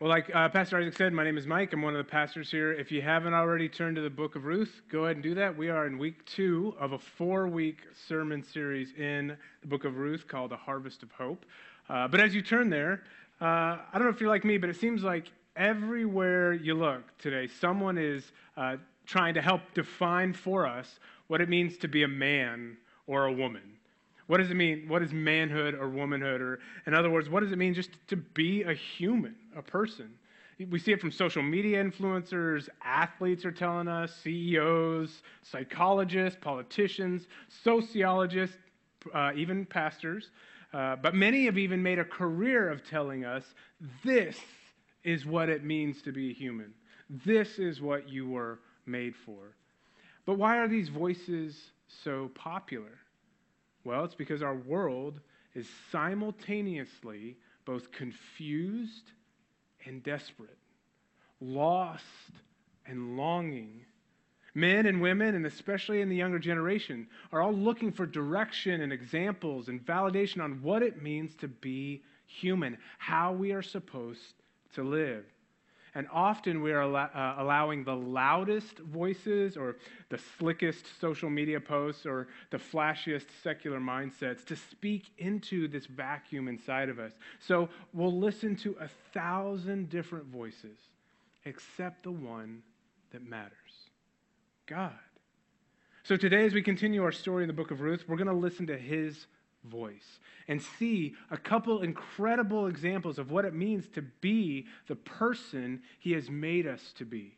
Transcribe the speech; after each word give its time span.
Well, 0.00 0.10
like 0.10 0.32
uh, 0.32 0.48
Pastor 0.50 0.78
Isaac 0.78 0.96
said, 0.96 1.12
my 1.12 1.24
name 1.24 1.36
is 1.36 1.48
Mike. 1.48 1.72
I'm 1.72 1.82
one 1.82 1.96
of 1.96 1.98
the 1.98 2.08
pastors 2.08 2.52
here. 2.52 2.72
If 2.72 2.92
you 2.92 3.02
haven't 3.02 3.34
already 3.34 3.68
turned 3.68 3.96
to 3.96 4.02
the 4.02 4.08
book 4.08 4.36
of 4.36 4.44
Ruth, 4.44 4.80
go 4.88 5.06
ahead 5.06 5.16
and 5.16 5.24
do 5.24 5.34
that. 5.34 5.58
We 5.58 5.70
are 5.70 5.88
in 5.88 5.98
week 5.98 6.24
two 6.24 6.76
of 6.78 6.92
a 6.92 6.98
four 7.00 7.48
week 7.48 7.78
sermon 8.06 8.44
series 8.44 8.92
in 8.96 9.36
the 9.60 9.66
book 9.66 9.84
of 9.84 9.96
Ruth 9.96 10.28
called 10.28 10.52
A 10.52 10.56
Harvest 10.56 11.02
of 11.02 11.10
Hope. 11.10 11.44
Uh, 11.88 12.06
but 12.06 12.20
as 12.20 12.32
you 12.32 12.42
turn 12.42 12.70
there, 12.70 13.02
uh, 13.40 13.44
I 13.44 13.88
don't 13.94 14.04
know 14.04 14.10
if 14.10 14.20
you're 14.20 14.30
like 14.30 14.44
me, 14.44 14.56
but 14.56 14.70
it 14.70 14.76
seems 14.76 15.02
like 15.02 15.32
everywhere 15.56 16.52
you 16.52 16.74
look 16.74 17.02
today, 17.18 17.48
someone 17.48 17.98
is 17.98 18.30
uh, 18.56 18.76
trying 19.04 19.34
to 19.34 19.42
help 19.42 19.62
define 19.74 20.32
for 20.32 20.64
us 20.64 21.00
what 21.26 21.40
it 21.40 21.48
means 21.48 21.76
to 21.78 21.88
be 21.88 22.04
a 22.04 22.08
man 22.08 22.76
or 23.08 23.24
a 23.24 23.32
woman. 23.32 23.77
What 24.28 24.38
does 24.38 24.50
it 24.50 24.54
mean? 24.54 24.84
What 24.88 25.02
is 25.02 25.10
manhood 25.10 25.74
or 25.74 25.88
womanhood? 25.88 26.40
Or, 26.40 26.60
in 26.86 26.94
other 26.94 27.10
words, 27.10 27.28
what 27.28 27.42
does 27.42 27.50
it 27.50 27.56
mean 27.56 27.74
just 27.74 27.90
to 28.08 28.16
be 28.16 28.62
a 28.62 28.74
human, 28.74 29.34
a 29.56 29.62
person? 29.62 30.10
We 30.70 30.78
see 30.78 30.92
it 30.92 31.00
from 31.00 31.10
social 31.10 31.42
media 31.42 31.82
influencers, 31.82 32.68
athletes 32.84 33.44
are 33.44 33.52
telling 33.52 33.88
us, 33.88 34.14
CEOs, 34.22 35.22
psychologists, 35.42 36.38
politicians, 36.40 37.26
sociologists, 37.62 38.56
uh, 39.14 39.30
even 39.34 39.64
pastors. 39.64 40.30
Uh, 40.74 40.96
but 40.96 41.14
many 41.14 41.46
have 41.46 41.56
even 41.56 41.82
made 41.82 41.98
a 41.98 42.04
career 42.04 42.68
of 42.68 42.84
telling 42.84 43.24
us 43.24 43.54
this 44.04 44.36
is 45.04 45.24
what 45.24 45.48
it 45.48 45.64
means 45.64 46.02
to 46.02 46.12
be 46.12 46.34
human. 46.34 46.74
This 47.24 47.58
is 47.58 47.80
what 47.80 48.08
you 48.08 48.28
were 48.28 48.58
made 48.84 49.14
for. 49.16 49.54
But 50.26 50.36
why 50.36 50.58
are 50.58 50.68
these 50.68 50.90
voices 50.90 51.70
so 52.04 52.30
popular? 52.34 52.98
Well, 53.88 54.04
it's 54.04 54.14
because 54.14 54.42
our 54.42 54.54
world 54.54 55.18
is 55.54 55.66
simultaneously 55.90 57.38
both 57.64 57.90
confused 57.90 59.12
and 59.86 60.02
desperate, 60.02 60.58
lost 61.40 62.04
and 62.84 63.16
longing. 63.16 63.86
Men 64.54 64.84
and 64.84 65.00
women, 65.00 65.34
and 65.36 65.46
especially 65.46 66.02
in 66.02 66.10
the 66.10 66.16
younger 66.16 66.38
generation, 66.38 67.06
are 67.32 67.40
all 67.40 67.54
looking 67.54 67.90
for 67.90 68.04
direction 68.04 68.82
and 68.82 68.92
examples 68.92 69.68
and 69.68 69.82
validation 69.86 70.44
on 70.44 70.60
what 70.60 70.82
it 70.82 71.02
means 71.02 71.34
to 71.36 71.48
be 71.48 72.02
human, 72.26 72.76
how 72.98 73.32
we 73.32 73.52
are 73.52 73.62
supposed 73.62 74.34
to 74.74 74.82
live. 74.82 75.24
And 75.94 76.06
often 76.12 76.62
we 76.62 76.72
are 76.72 76.82
uh, 76.82 77.34
allowing 77.38 77.84
the 77.84 77.94
loudest 77.94 78.78
voices 78.78 79.56
or 79.56 79.76
the 80.08 80.18
slickest 80.38 80.84
social 81.00 81.30
media 81.30 81.60
posts 81.60 82.06
or 82.06 82.28
the 82.50 82.58
flashiest 82.58 83.26
secular 83.42 83.80
mindsets 83.80 84.44
to 84.46 84.56
speak 84.56 85.06
into 85.18 85.68
this 85.68 85.86
vacuum 85.86 86.48
inside 86.48 86.88
of 86.88 86.98
us. 86.98 87.12
So 87.40 87.68
we'll 87.92 88.18
listen 88.18 88.56
to 88.56 88.76
a 88.80 88.88
thousand 89.12 89.90
different 89.90 90.26
voices 90.26 90.78
except 91.44 92.02
the 92.02 92.12
one 92.12 92.62
that 93.10 93.22
matters 93.22 93.52
God. 94.66 94.92
So 96.02 96.16
today, 96.16 96.44
as 96.46 96.54
we 96.54 96.62
continue 96.62 97.02
our 97.02 97.12
story 97.12 97.44
in 97.44 97.48
the 97.48 97.54
book 97.54 97.70
of 97.70 97.80
Ruth, 97.80 98.04
we're 98.08 98.16
going 98.16 98.28
to 98.28 98.32
listen 98.32 98.66
to 98.68 98.78
his 98.78 99.26
voice 99.68 100.18
and 100.48 100.60
see 100.60 101.14
a 101.30 101.36
couple 101.36 101.82
incredible 101.82 102.66
examples 102.66 103.18
of 103.18 103.30
what 103.30 103.44
it 103.44 103.54
means 103.54 103.88
to 103.88 104.02
be 104.02 104.66
the 104.86 104.96
person 104.96 105.82
he 105.98 106.12
has 106.12 106.30
made 106.30 106.66
us 106.66 106.92
to 106.96 107.04
be. 107.04 107.36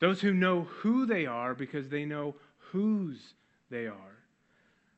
Those 0.00 0.20
who 0.20 0.32
know 0.32 0.62
who 0.62 1.06
they 1.06 1.26
are 1.26 1.54
because 1.54 1.88
they 1.88 2.04
know 2.04 2.34
whose 2.58 3.34
they 3.70 3.86
are. 3.86 4.18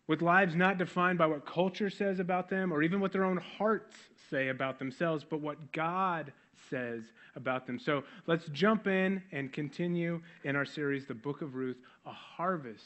With 0.07 0.23
lives 0.23 0.55
not 0.55 0.79
defined 0.79 1.19
by 1.19 1.27
what 1.27 1.45
culture 1.45 1.91
says 1.91 2.21
about 2.21 2.49
them 2.49 2.73
or 2.73 2.83
even 2.83 3.01
what 3.01 3.13
their 3.13 3.25
own 3.25 3.39
hearts 3.39 3.97
say 4.31 4.49
about 4.49 4.79
themselves, 4.79 5.25
but 5.29 5.41
what 5.41 5.73
God 5.73 6.33
says 6.71 7.03
about 7.35 7.67
them. 7.67 7.79
So 7.79 8.05
let's 8.27 8.47
jump 8.47 8.87
in 8.87 9.23
and 9.33 9.53
continue 9.53 10.23
in 10.45 10.57
our 10.57 10.65
series, 10.65 11.07
The 11.07 11.15
Book 11.15 11.43
of 11.43 11.55
Ruth, 11.55 11.79
a 12.05 12.13
harvest 12.13 12.85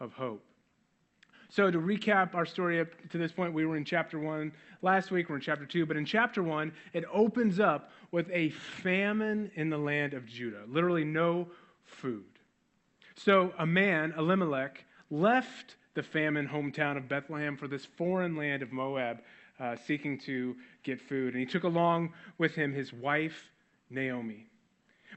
of 0.00 0.12
hope. 0.12 0.44
So, 1.48 1.70
to 1.70 1.78
recap 1.78 2.34
our 2.34 2.46
story 2.46 2.80
up 2.80 2.88
to 3.10 3.18
this 3.18 3.32
point, 3.32 3.52
we 3.52 3.64
were 3.66 3.76
in 3.76 3.84
chapter 3.84 4.18
one 4.18 4.52
last 4.82 5.10
week, 5.10 5.28
we're 5.28 5.36
in 5.36 5.40
chapter 5.40 5.66
two, 5.66 5.86
but 5.86 5.96
in 5.96 6.04
chapter 6.04 6.42
one, 6.42 6.72
it 6.92 7.04
opens 7.12 7.60
up 7.60 7.90
with 8.10 8.28
a 8.30 8.50
famine 8.50 9.50
in 9.54 9.70
the 9.70 9.78
land 9.78 10.14
of 10.14 10.26
Judah, 10.26 10.62
literally 10.66 11.04
no 11.04 11.48
food. 11.84 12.24
So, 13.14 13.52
a 13.58 13.66
man, 13.66 14.14
Elimelech, 14.16 14.84
left 15.10 15.76
the 15.94 16.02
famine 16.02 16.48
hometown 16.48 16.96
of 16.96 17.08
Bethlehem 17.08 17.56
for 17.56 17.68
this 17.68 17.84
foreign 17.84 18.36
land 18.36 18.62
of 18.62 18.72
Moab, 18.72 19.22
uh, 19.60 19.76
seeking 19.86 20.18
to 20.18 20.56
get 20.82 21.00
food. 21.00 21.34
And 21.34 21.40
he 21.40 21.46
took 21.46 21.62
along 21.62 22.12
with 22.38 22.54
him 22.54 22.72
his 22.72 22.92
wife, 22.92 23.50
Naomi. 23.90 24.48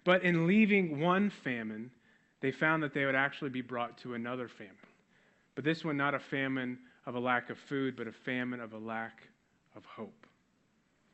But 0.04 0.24
in 0.24 0.46
leaving 0.46 1.00
one 1.00 1.30
famine, 1.30 1.92
they 2.42 2.52
found 2.52 2.84
that 2.84 2.94
they 2.94 3.06
would 3.06 3.16
actually 3.16 3.50
be 3.50 3.62
brought 3.62 3.98
to 4.00 4.14
another 4.14 4.48
famine. 4.48 4.76
But 5.58 5.64
this 5.64 5.84
one, 5.84 5.98
not 5.98 6.14
a 6.14 6.20
famine 6.20 6.78
of 7.08 7.16
a 7.16 7.20
lack 7.20 7.50
of 7.50 7.58
food, 7.58 7.96
but 7.96 8.08
a 8.08 8.12
famine 8.12 8.60
of 8.60 8.74
a 8.74 8.78
lack 8.78 9.24
of 9.76 9.84
hope. 9.86 10.28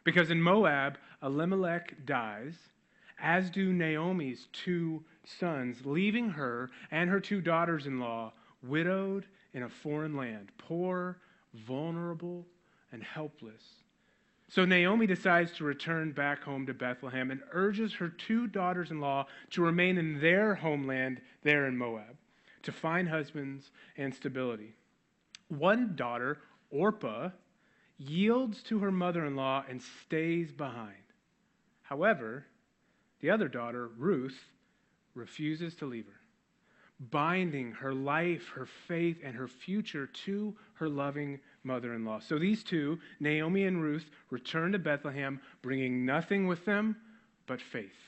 Because 0.03 0.31
in 0.31 0.41
Moab, 0.41 0.97
Elimelech 1.23 2.05
dies, 2.05 2.55
as 3.21 3.49
do 3.49 3.71
Naomi's 3.71 4.49
two 4.51 5.01
sons, 5.23 5.85
leaving 5.85 6.29
her 6.29 6.69
and 6.91 7.09
her 7.09 7.21
two 7.21 7.39
daughters 7.39 7.87
in 7.87 8.01
law 8.01 8.33
widowed 8.61 9.27
in 9.53 9.63
a 9.63 9.69
foreign 9.69 10.17
land, 10.17 10.51
poor, 10.57 11.19
vulnerable, 11.53 12.45
and 12.91 13.01
helpless. 13.01 13.63
So 14.49 14.65
Naomi 14.65 15.07
decides 15.07 15.53
to 15.53 15.63
return 15.63 16.11
back 16.11 16.43
home 16.43 16.65
to 16.65 16.73
Bethlehem 16.73 17.31
and 17.31 17.39
urges 17.53 17.93
her 17.93 18.09
two 18.09 18.47
daughters 18.47 18.91
in 18.91 18.99
law 18.99 19.25
to 19.51 19.63
remain 19.63 19.97
in 19.97 20.19
their 20.19 20.53
homeland 20.53 21.21
there 21.43 21.65
in 21.65 21.77
Moab 21.77 22.17
to 22.63 22.71
find 22.71 23.07
husbands 23.07 23.71
and 23.97 24.13
stability. 24.13 24.73
One 25.49 25.95
daughter, 25.95 26.39
Orpah, 26.71 27.29
yields 27.97 28.63
to 28.63 28.79
her 28.79 28.91
mother 28.91 29.25
in 29.25 29.35
law 29.35 29.63
and 29.69 29.81
stays 29.81 30.51
behind. 30.51 30.95
However, 31.83 32.45
the 33.19 33.29
other 33.29 33.47
daughter, 33.47 33.89
Ruth, 33.97 34.39
refuses 35.13 35.75
to 35.75 35.85
leave 35.85 36.07
her, 36.07 36.19
binding 37.11 37.71
her 37.73 37.93
life, 37.93 38.47
her 38.55 38.65
faith, 38.65 39.17
and 39.23 39.35
her 39.35 39.47
future 39.47 40.07
to 40.25 40.55
her 40.73 40.89
loving 40.89 41.39
mother 41.63 41.93
in 41.93 42.03
law. 42.03 42.19
So 42.19 42.39
these 42.39 42.63
two, 42.63 42.99
Naomi 43.19 43.65
and 43.65 43.81
Ruth, 43.81 44.09
return 44.31 44.71
to 44.71 44.79
Bethlehem, 44.79 45.39
bringing 45.61 46.05
nothing 46.05 46.47
with 46.47 46.65
them 46.65 46.95
but 47.45 47.61
faith. 47.61 48.02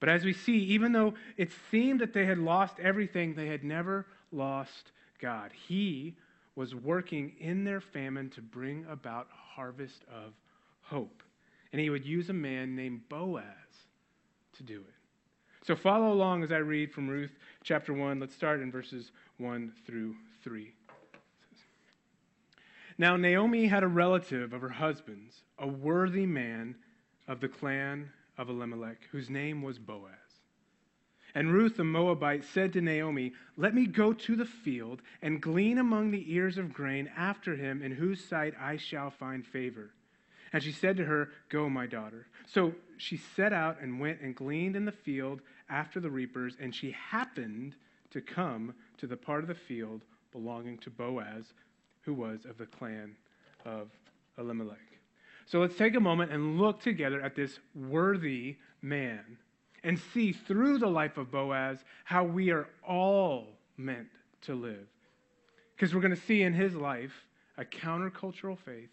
But 0.00 0.08
as 0.08 0.24
we 0.24 0.32
see, 0.32 0.58
even 0.58 0.92
though 0.92 1.14
it 1.36 1.50
seemed 1.70 2.00
that 2.00 2.12
they 2.12 2.24
had 2.24 2.38
lost 2.38 2.78
everything, 2.78 3.34
they 3.34 3.46
had 3.46 3.64
never 3.64 4.06
lost 4.30 4.92
God. 5.20 5.50
He 5.52 6.14
was 6.54 6.74
working 6.74 7.32
in 7.40 7.64
their 7.64 7.80
famine 7.80 8.30
to 8.30 8.42
bring 8.42 8.84
about 8.88 9.28
a 9.32 9.54
harvest 9.56 10.02
of 10.12 10.32
hope. 10.82 11.22
And 11.72 11.80
he 11.80 11.90
would 11.90 12.04
use 12.04 12.30
a 12.30 12.34
man 12.34 12.74
named 12.74 13.08
Boaz 13.08 13.44
to 14.56 14.62
do 14.62 14.80
it. 14.80 14.94
So 15.66 15.76
follow 15.76 16.12
along 16.12 16.42
as 16.42 16.52
I 16.52 16.58
read 16.58 16.92
from 16.92 17.08
Ruth 17.08 17.32
chapter 17.62 17.92
1. 17.92 18.20
Let's 18.20 18.34
start 18.34 18.60
in 18.60 18.72
verses 18.72 19.12
1 19.36 19.72
through 19.86 20.14
3. 20.42 20.72
Now, 22.96 23.16
Naomi 23.16 23.66
had 23.66 23.84
a 23.84 23.88
relative 23.88 24.52
of 24.52 24.60
her 24.60 24.68
husband's, 24.68 25.42
a 25.58 25.66
worthy 25.66 26.26
man 26.26 26.74
of 27.28 27.40
the 27.40 27.48
clan 27.48 28.10
of 28.38 28.48
Elimelech, 28.48 28.98
whose 29.10 29.28
name 29.28 29.62
was 29.62 29.78
Boaz. 29.78 30.14
And 31.34 31.52
Ruth 31.52 31.76
the 31.76 31.84
Moabite 31.84 32.44
said 32.44 32.72
to 32.72 32.80
Naomi, 32.80 33.34
Let 33.56 33.74
me 33.74 33.86
go 33.86 34.12
to 34.12 34.36
the 34.36 34.46
field 34.46 35.02
and 35.20 35.42
glean 35.42 35.78
among 35.78 36.10
the 36.10 36.32
ears 36.32 36.56
of 36.56 36.72
grain 36.72 37.10
after 37.16 37.54
him, 37.54 37.82
in 37.82 37.92
whose 37.92 38.24
sight 38.24 38.54
I 38.58 38.76
shall 38.76 39.10
find 39.10 39.46
favor. 39.46 39.90
And 40.52 40.62
she 40.62 40.72
said 40.72 40.96
to 40.96 41.04
her, 41.04 41.30
Go, 41.50 41.68
my 41.68 41.86
daughter. 41.86 42.26
So 42.46 42.72
she 42.96 43.18
set 43.36 43.52
out 43.52 43.80
and 43.82 44.00
went 44.00 44.20
and 44.22 44.34
gleaned 44.34 44.76
in 44.76 44.86
the 44.86 44.92
field 44.92 45.42
after 45.68 46.00
the 46.00 46.10
reapers, 46.10 46.56
and 46.58 46.74
she 46.74 46.92
happened 46.92 47.74
to 48.10 48.22
come 48.22 48.74
to 48.96 49.06
the 49.06 49.16
part 49.16 49.42
of 49.42 49.48
the 49.48 49.54
field 49.54 50.02
belonging 50.32 50.78
to 50.78 50.90
Boaz, 50.90 51.52
who 52.02 52.14
was 52.14 52.46
of 52.46 52.56
the 52.56 52.66
clan 52.66 53.14
of 53.66 53.90
Elimelech. 54.38 54.87
So 55.48 55.60
let's 55.60 55.76
take 55.76 55.94
a 55.94 56.00
moment 56.00 56.30
and 56.30 56.58
look 56.58 56.82
together 56.82 57.22
at 57.22 57.34
this 57.34 57.58
worthy 57.74 58.56
man 58.82 59.38
and 59.82 59.98
see 59.98 60.32
through 60.32 60.76
the 60.76 60.88
life 60.88 61.16
of 61.16 61.30
Boaz 61.30 61.78
how 62.04 62.22
we 62.24 62.50
are 62.50 62.68
all 62.86 63.46
meant 63.78 64.08
to 64.42 64.54
live. 64.54 64.86
Because 65.74 65.94
we're 65.94 66.02
going 66.02 66.14
to 66.14 66.20
see 66.20 66.42
in 66.42 66.52
his 66.52 66.74
life 66.74 67.24
a 67.56 67.64
countercultural 67.64 68.58
faith, 68.58 68.90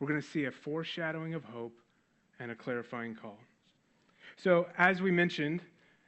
we're 0.00 0.08
going 0.08 0.20
to 0.20 0.26
see 0.26 0.46
a 0.46 0.50
foreshadowing 0.50 1.34
of 1.34 1.44
hope 1.44 1.76
and 2.40 2.50
a 2.50 2.54
clarifying 2.54 3.14
call. 3.14 3.38
So, 4.36 4.66
as 4.78 5.02
we 5.02 5.10
mentioned, 5.10 5.60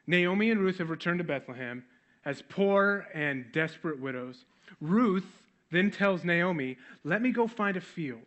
Naomi 0.07 0.51
and 0.51 0.61
Ruth 0.61 0.79
have 0.79 0.89
returned 0.89 1.19
to 1.19 1.25
Bethlehem 1.25 1.85
as 2.25 2.43
poor 2.49 3.07
and 3.13 3.53
desperate 3.53 4.01
widows. 4.01 4.47
Ruth 4.81 5.43
then 5.71 5.91
tells 5.91 6.25
Naomi, 6.25 6.79
Let 7.05 7.21
me 7.21 7.33
go 7.33 7.47
find 7.47 7.77
a 7.77 7.83
field 7.83 8.23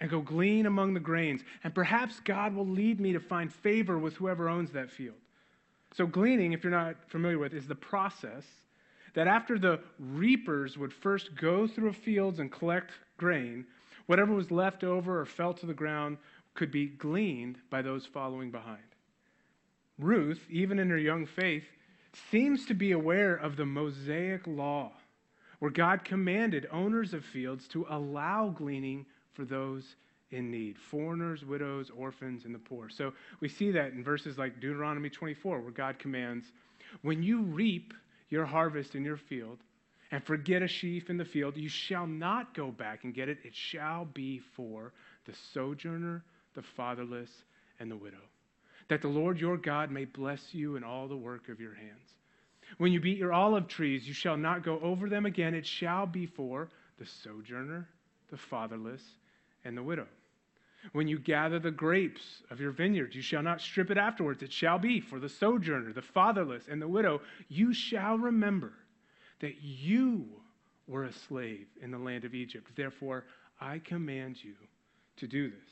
and 0.00 0.10
go 0.10 0.20
glean 0.20 0.66
among 0.66 0.94
the 0.94 1.00
grains, 1.00 1.42
and 1.62 1.74
perhaps 1.74 2.20
God 2.20 2.54
will 2.54 2.66
lead 2.66 3.00
me 3.00 3.12
to 3.12 3.20
find 3.20 3.52
favor 3.52 3.98
with 3.98 4.14
whoever 4.14 4.48
owns 4.48 4.72
that 4.72 4.90
field. 4.90 5.16
So, 5.94 6.06
gleaning, 6.06 6.52
if 6.52 6.64
you're 6.64 6.70
not 6.70 6.96
familiar 7.08 7.38
with, 7.38 7.52
is 7.52 7.66
the 7.66 7.74
process 7.74 8.44
that 9.14 9.26
after 9.26 9.58
the 9.58 9.80
reapers 9.98 10.78
would 10.78 10.92
first 10.92 11.34
go 11.34 11.66
through 11.66 11.92
fields 11.92 12.38
and 12.38 12.50
collect 12.50 12.92
grain, 13.16 13.66
whatever 14.06 14.32
was 14.32 14.50
left 14.50 14.84
over 14.84 15.20
or 15.20 15.26
fell 15.26 15.52
to 15.54 15.66
the 15.66 15.74
ground 15.74 16.16
could 16.54 16.70
be 16.70 16.86
gleaned 16.86 17.58
by 17.70 17.82
those 17.82 18.06
following 18.06 18.50
behind. 18.50 18.78
Ruth, 19.98 20.40
even 20.48 20.78
in 20.78 20.90
her 20.90 20.98
young 20.98 21.26
faith, 21.26 21.64
seems 22.30 22.64
to 22.66 22.74
be 22.74 22.92
aware 22.92 23.34
of 23.34 23.56
the 23.56 23.66
Mosaic 23.66 24.46
law, 24.46 24.92
where 25.58 25.70
God 25.70 26.04
commanded 26.04 26.68
owners 26.72 27.12
of 27.12 27.24
fields 27.24 27.68
to 27.68 27.86
allow 27.90 28.48
gleaning 28.48 29.06
for 29.34 29.44
those 29.44 29.96
in 30.30 30.50
need 30.50 30.78
foreigners, 30.78 31.44
widows, 31.44 31.90
orphans, 31.96 32.44
and 32.44 32.54
the 32.54 32.58
poor. 32.58 32.88
So 32.88 33.12
we 33.40 33.48
see 33.48 33.72
that 33.72 33.92
in 33.92 34.04
verses 34.04 34.38
like 34.38 34.60
Deuteronomy 34.60 35.10
24, 35.10 35.60
where 35.60 35.70
God 35.72 35.98
commands, 35.98 36.46
When 37.02 37.22
you 37.22 37.42
reap 37.42 37.92
your 38.28 38.44
harvest 38.44 38.94
in 38.94 39.04
your 39.04 39.16
field 39.16 39.58
and 40.12 40.22
forget 40.22 40.62
a 40.62 40.68
sheaf 40.68 41.10
in 41.10 41.16
the 41.16 41.24
field, 41.24 41.56
you 41.56 41.68
shall 41.68 42.06
not 42.06 42.54
go 42.54 42.70
back 42.70 43.04
and 43.04 43.14
get 43.14 43.28
it. 43.28 43.38
It 43.44 43.54
shall 43.54 44.04
be 44.04 44.40
for 44.56 44.92
the 45.26 45.34
sojourner, 45.52 46.24
the 46.54 46.62
fatherless, 46.62 47.30
and 47.78 47.90
the 47.90 47.96
widow. 47.96 48.22
That 48.88 49.02
the 49.02 49.08
Lord 49.08 49.40
your 49.40 49.56
God 49.56 49.90
may 49.90 50.04
bless 50.04 50.52
you 50.52 50.76
in 50.76 50.84
all 50.84 51.06
the 51.06 51.16
work 51.16 51.48
of 51.48 51.60
your 51.60 51.74
hands. 51.74 52.14
When 52.78 52.92
you 52.92 53.00
beat 53.00 53.18
your 53.18 53.32
olive 53.32 53.68
trees, 53.68 54.06
you 54.06 54.14
shall 54.14 54.36
not 54.36 54.64
go 54.64 54.78
over 54.80 55.08
them 55.08 55.26
again. 55.26 55.54
It 55.54 55.66
shall 55.66 56.06
be 56.06 56.26
for 56.26 56.68
the 56.98 57.06
sojourner, 57.06 57.88
the 58.30 58.36
fatherless, 58.36 59.02
and 59.64 59.76
the 59.76 59.82
widow. 59.82 60.06
When 60.92 61.08
you 61.08 61.18
gather 61.18 61.58
the 61.58 61.70
grapes 61.70 62.42
of 62.50 62.60
your 62.60 62.70
vineyard, 62.70 63.14
you 63.14 63.20
shall 63.20 63.42
not 63.42 63.60
strip 63.60 63.90
it 63.90 63.98
afterwards. 63.98 64.42
It 64.42 64.52
shall 64.52 64.78
be 64.78 65.00
for 65.00 65.20
the 65.20 65.28
sojourner, 65.28 65.92
the 65.92 66.00
fatherless, 66.00 66.64
and 66.70 66.80
the 66.80 66.88
widow. 66.88 67.20
You 67.48 67.74
shall 67.74 68.16
remember 68.16 68.72
that 69.40 69.62
you 69.62 70.26
were 70.86 71.04
a 71.04 71.12
slave 71.12 71.66
in 71.82 71.90
the 71.90 71.98
land 71.98 72.24
of 72.24 72.34
Egypt. 72.34 72.70
Therefore, 72.74 73.24
I 73.60 73.78
command 73.78 74.42
you 74.42 74.54
to 75.18 75.26
do 75.26 75.50
this. 75.50 75.70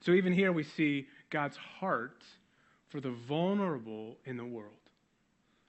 So, 0.00 0.12
even 0.12 0.32
here, 0.32 0.52
we 0.52 0.62
see 0.62 1.08
God's 1.30 1.56
heart 1.56 2.22
for 2.88 3.00
the 3.00 3.10
vulnerable 3.10 4.16
in 4.24 4.36
the 4.36 4.44
world 4.44 4.74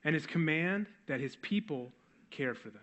and 0.03 0.13
his 0.13 0.27
command 0.27 0.87
that 1.07 1.19
his 1.19 1.35
people 1.37 1.91
care 2.29 2.53
for 2.53 2.69
them. 2.69 2.81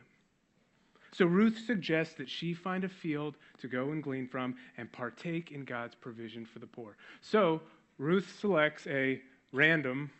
So 1.12 1.26
Ruth 1.26 1.58
suggests 1.66 2.14
that 2.14 2.28
she 2.28 2.54
find 2.54 2.84
a 2.84 2.88
field 2.88 3.36
to 3.58 3.68
go 3.68 3.90
and 3.90 4.02
glean 4.02 4.28
from 4.28 4.56
and 4.76 4.90
partake 4.92 5.50
in 5.50 5.64
God's 5.64 5.94
provision 5.94 6.44
for 6.44 6.60
the 6.60 6.66
poor. 6.66 6.96
So 7.20 7.60
Ruth 7.98 8.36
selects 8.40 8.86
a 8.86 9.20
random 9.52 10.10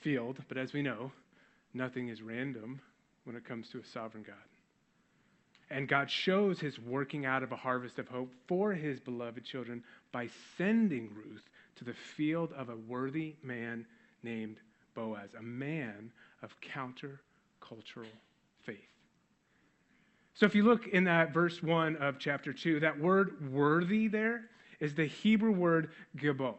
field, 0.00 0.38
but 0.48 0.58
as 0.58 0.72
we 0.72 0.82
know, 0.82 1.10
nothing 1.72 2.08
is 2.08 2.22
random 2.22 2.80
when 3.24 3.36
it 3.36 3.44
comes 3.44 3.68
to 3.70 3.78
a 3.78 3.84
sovereign 3.84 4.24
God. 4.26 4.36
And 5.68 5.88
God 5.88 6.10
shows 6.10 6.60
his 6.60 6.78
working 6.78 7.26
out 7.26 7.42
of 7.42 7.50
a 7.50 7.56
harvest 7.56 7.98
of 7.98 8.06
hope 8.06 8.32
for 8.46 8.72
his 8.72 9.00
beloved 9.00 9.44
children 9.44 9.82
by 10.12 10.28
sending 10.56 11.10
Ruth 11.12 11.48
to 11.76 11.84
the 11.84 11.94
field 11.94 12.52
of 12.52 12.68
a 12.68 12.76
worthy 12.76 13.34
man 13.42 13.84
named 14.22 14.58
Boaz, 14.94 15.30
a 15.36 15.42
man 15.42 16.12
of 16.42 16.54
countercultural 16.60 18.06
faith. 18.64 18.95
So 20.36 20.44
if 20.44 20.54
you 20.54 20.64
look 20.64 20.86
in 20.88 21.04
that 21.04 21.32
verse 21.32 21.62
1 21.62 21.96
of 21.96 22.18
chapter 22.18 22.52
2, 22.52 22.80
that 22.80 23.00
word 23.00 23.50
worthy 23.50 24.06
there 24.06 24.42
is 24.80 24.94
the 24.94 25.06
Hebrew 25.06 25.50
word 25.50 25.92
gabo, 26.18 26.56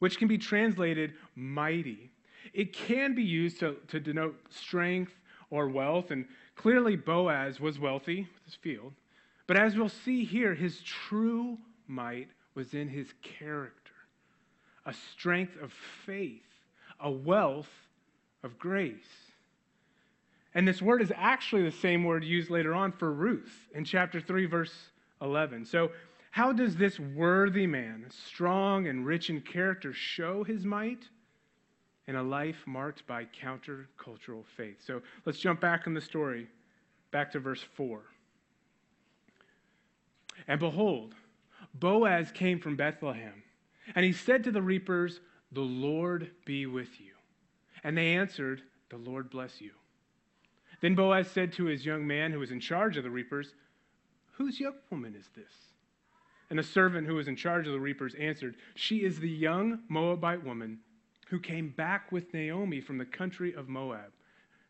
which 0.00 0.18
can 0.18 0.26
be 0.26 0.38
translated 0.38 1.14
mighty. 1.36 2.10
It 2.52 2.72
can 2.72 3.14
be 3.14 3.22
used 3.22 3.60
to, 3.60 3.76
to 3.86 4.00
denote 4.00 4.36
strength 4.50 5.12
or 5.50 5.68
wealth, 5.68 6.10
and 6.10 6.26
clearly 6.56 6.96
Boaz 6.96 7.60
was 7.60 7.78
wealthy 7.78 8.22
with 8.22 8.44
his 8.44 8.56
field. 8.56 8.92
But 9.46 9.56
as 9.56 9.76
we'll 9.76 9.88
see 9.88 10.24
here, 10.24 10.52
his 10.52 10.80
true 10.80 11.58
might 11.86 12.28
was 12.56 12.74
in 12.74 12.88
his 12.88 13.14
character, 13.22 13.92
a 14.84 14.92
strength 14.92 15.56
of 15.62 15.72
faith, 16.04 16.42
a 16.98 17.08
wealth 17.08 17.70
of 18.42 18.58
grace. 18.58 19.27
And 20.54 20.66
this 20.66 20.80
word 20.80 21.02
is 21.02 21.12
actually 21.14 21.62
the 21.62 21.76
same 21.76 22.04
word 22.04 22.24
used 22.24 22.50
later 22.50 22.74
on 22.74 22.92
for 22.92 23.12
Ruth 23.12 23.68
in 23.74 23.84
chapter 23.84 24.20
3, 24.20 24.46
verse 24.46 24.74
11. 25.20 25.66
So, 25.66 25.90
how 26.30 26.52
does 26.52 26.76
this 26.76 27.00
worthy 27.00 27.66
man, 27.66 28.06
strong 28.10 28.86
and 28.86 29.04
rich 29.04 29.30
in 29.30 29.40
character, 29.40 29.92
show 29.92 30.44
his 30.44 30.64
might? 30.64 31.08
In 32.06 32.16
a 32.16 32.22
life 32.22 32.62
marked 32.66 33.06
by 33.06 33.26
countercultural 33.26 34.44
faith. 34.56 34.76
So 34.86 35.02
let's 35.24 35.38
jump 35.38 35.60
back 35.60 35.86
in 35.86 35.94
the 35.94 36.00
story, 36.00 36.48
back 37.10 37.32
to 37.32 37.40
verse 37.40 37.62
4. 37.74 38.00
And 40.46 40.60
behold, 40.60 41.14
Boaz 41.74 42.30
came 42.32 42.60
from 42.60 42.76
Bethlehem, 42.76 43.42
and 43.94 44.04
he 44.04 44.12
said 44.12 44.44
to 44.44 44.50
the 44.50 44.62
reapers, 44.62 45.20
The 45.52 45.60
Lord 45.60 46.30
be 46.44 46.66
with 46.66 47.00
you. 47.00 47.12
And 47.84 47.96
they 47.96 48.14
answered, 48.14 48.62
The 48.90 48.96
Lord 48.96 49.28
bless 49.28 49.60
you. 49.60 49.72
Then 50.80 50.94
Boaz 50.94 51.28
said 51.28 51.52
to 51.54 51.64
his 51.64 51.84
young 51.84 52.06
man 52.06 52.32
who 52.32 52.38
was 52.38 52.50
in 52.50 52.60
charge 52.60 52.96
of 52.96 53.04
the 53.04 53.10
reapers, 53.10 53.54
Whose 54.32 54.60
young 54.60 54.76
woman 54.90 55.16
is 55.18 55.28
this? 55.34 55.52
And 56.50 56.58
the 56.58 56.62
servant 56.62 57.06
who 57.06 57.16
was 57.16 57.28
in 57.28 57.36
charge 57.36 57.66
of 57.66 57.72
the 57.72 57.80
reapers 57.80 58.14
answered, 58.14 58.56
She 58.74 58.98
is 58.98 59.18
the 59.18 59.28
young 59.28 59.80
Moabite 59.88 60.44
woman 60.44 60.78
who 61.28 61.40
came 61.40 61.70
back 61.70 62.10
with 62.10 62.32
Naomi 62.32 62.80
from 62.80 62.98
the 62.98 63.04
country 63.04 63.52
of 63.52 63.68
Moab. 63.68 64.12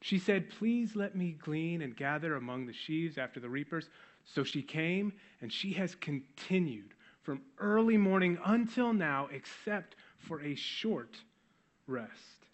She 0.01 0.19
said, 0.19 0.51
Please 0.51 0.97
let 0.97 1.15
me 1.15 1.33
glean 1.33 1.83
and 1.83 1.97
gather 1.97 2.37
among 2.37 2.67
the 2.67 2.73
sheaves 2.73 3.19
after 3.19 3.41
the 3.41 3.49
reapers. 3.49 3.91
So 4.25 4.43
she 4.43 4.63
came, 4.63 5.13
and 5.41 5.53
she 5.53 5.73
has 5.75 5.95
continued 5.95 6.95
from 7.23 7.43
early 7.59 7.97
morning 7.97 8.39
until 8.45 8.93
now, 8.93 9.29
except 9.31 9.97
for 10.19 10.41
a 10.41 10.55
short 10.55 11.17
rest. 11.87 12.47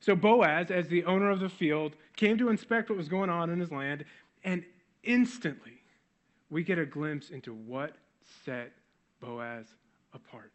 So 0.00 0.14
Boaz, 0.14 0.70
as 0.70 0.88
the 0.88 1.04
owner 1.04 1.30
of 1.30 1.40
the 1.40 1.48
field, 1.48 1.96
came 2.16 2.38
to 2.38 2.48
inspect 2.48 2.88
what 2.88 2.98
was 2.98 3.08
going 3.08 3.30
on 3.30 3.50
in 3.50 3.60
his 3.60 3.70
land, 3.70 4.04
and 4.44 4.64
instantly 5.04 5.82
we 6.50 6.62
get 6.62 6.78
a 6.78 6.86
glimpse 6.86 7.30
into 7.30 7.52
what 7.52 7.96
set 8.44 8.72
Boaz 9.20 9.66
apart. 10.14 10.52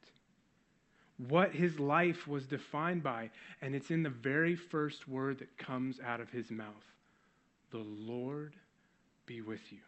What 1.30 1.52
his 1.52 1.80
life 1.80 2.28
was 2.28 2.48
defined 2.48 3.04
by, 3.04 3.30
and 3.62 3.76
it's 3.76 3.92
in 3.92 4.02
the 4.02 4.10
very 4.10 4.56
first 4.56 5.08
word 5.08 5.40
that 5.40 5.56
comes 5.58 6.00
out 6.00 6.20
of 6.20 6.30
his 6.32 6.50
mouth 6.50 6.68
The 7.72 7.86
Lord 7.86 8.56
be 9.26 9.42
with 9.42 9.72
you. 9.72 9.80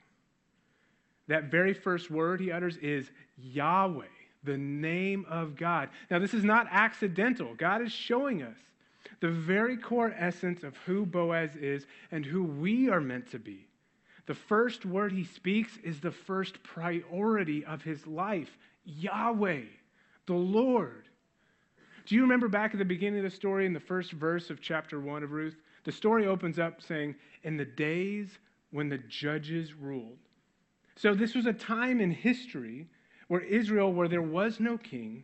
That 1.28 1.46
very 1.46 1.74
first 1.74 2.12
word 2.12 2.40
he 2.40 2.52
utters 2.52 2.78
is 2.78 3.10
Yahweh, 3.38 4.06
the 4.44 4.58
name 4.58 5.26
of 5.30 5.56
God. 5.56 5.90
Now, 6.12 6.20
this 6.20 6.34
is 6.34 6.44
not 6.44 6.68
accidental. 6.70 7.56
God 7.56 7.82
is 7.82 7.92
showing 7.92 8.44
us 8.44 8.58
the 9.20 9.30
very 9.30 9.78
core 9.78 10.14
essence 10.18 10.64
of 10.64 10.76
who 10.78 11.06
Boaz 11.06 11.56
is 11.56 11.86
and 12.12 12.26
who 12.26 12.44
we 12.44 12.90
are 12.90 13.02
meant 13.02 13.30
to 13.32 13.40
be. 13.40 13.68
The 14.26 14.34
first 14.34 14.86
word 14.86 15.12
he 15.12 15.24
speaks 15.24 15.78
is 15.84 16.00
the 16.00 16.12
first 16.12 16.62
priority 16.64 17.66
of 17.66 17.82
his 17.84 18.08
life 18.08 18.58
Yahweh, 18.86 19.64
the 20.26 20.34
Lord. 20.34 21.08
Do 22.06 22.16
you 22.16 22.22
remember 22.22 22.50
back 22.50 22.74
at 22.74 22.80
the 22.80 22.86
beginning 22.86 23.20
of 23.20 23.32
the 23.32 23.36
story 23.36 23.66
in 23.66 23.74
the 23.74 23.80
first 23.80 24.12
verse 24.12 24.50
of 24.50 24.62
chapter 24.62 25.00
1 25.00 25.24
of 25.24 25.32
Ruth? 25.32 25.56
The 25.86 25.92
story 25.92 26.28
opens 26.28 26.60
up 26.60 26.82
saying, 26.82 27.16
In 27.44 27.56
the 27.56 27.66
days 27.66 28.40
when 28.72 28.90
the 28.90 28.98
judges 28.98 29.74
ruled. 29.74 30.18
So 30.96 31.14
this 31.14 31.34
was 31.34 31.46
a 31.46 31.54
time 31.54 32.02
in 32.02 32.12
history 32.12 32.88
where 33.28 33.42
Israel, 33.42 33.94
where 33.94 34.08
there 34.08 34.22
was 34.22 34.60
no 34.60 34.78
king, 34.78 35.24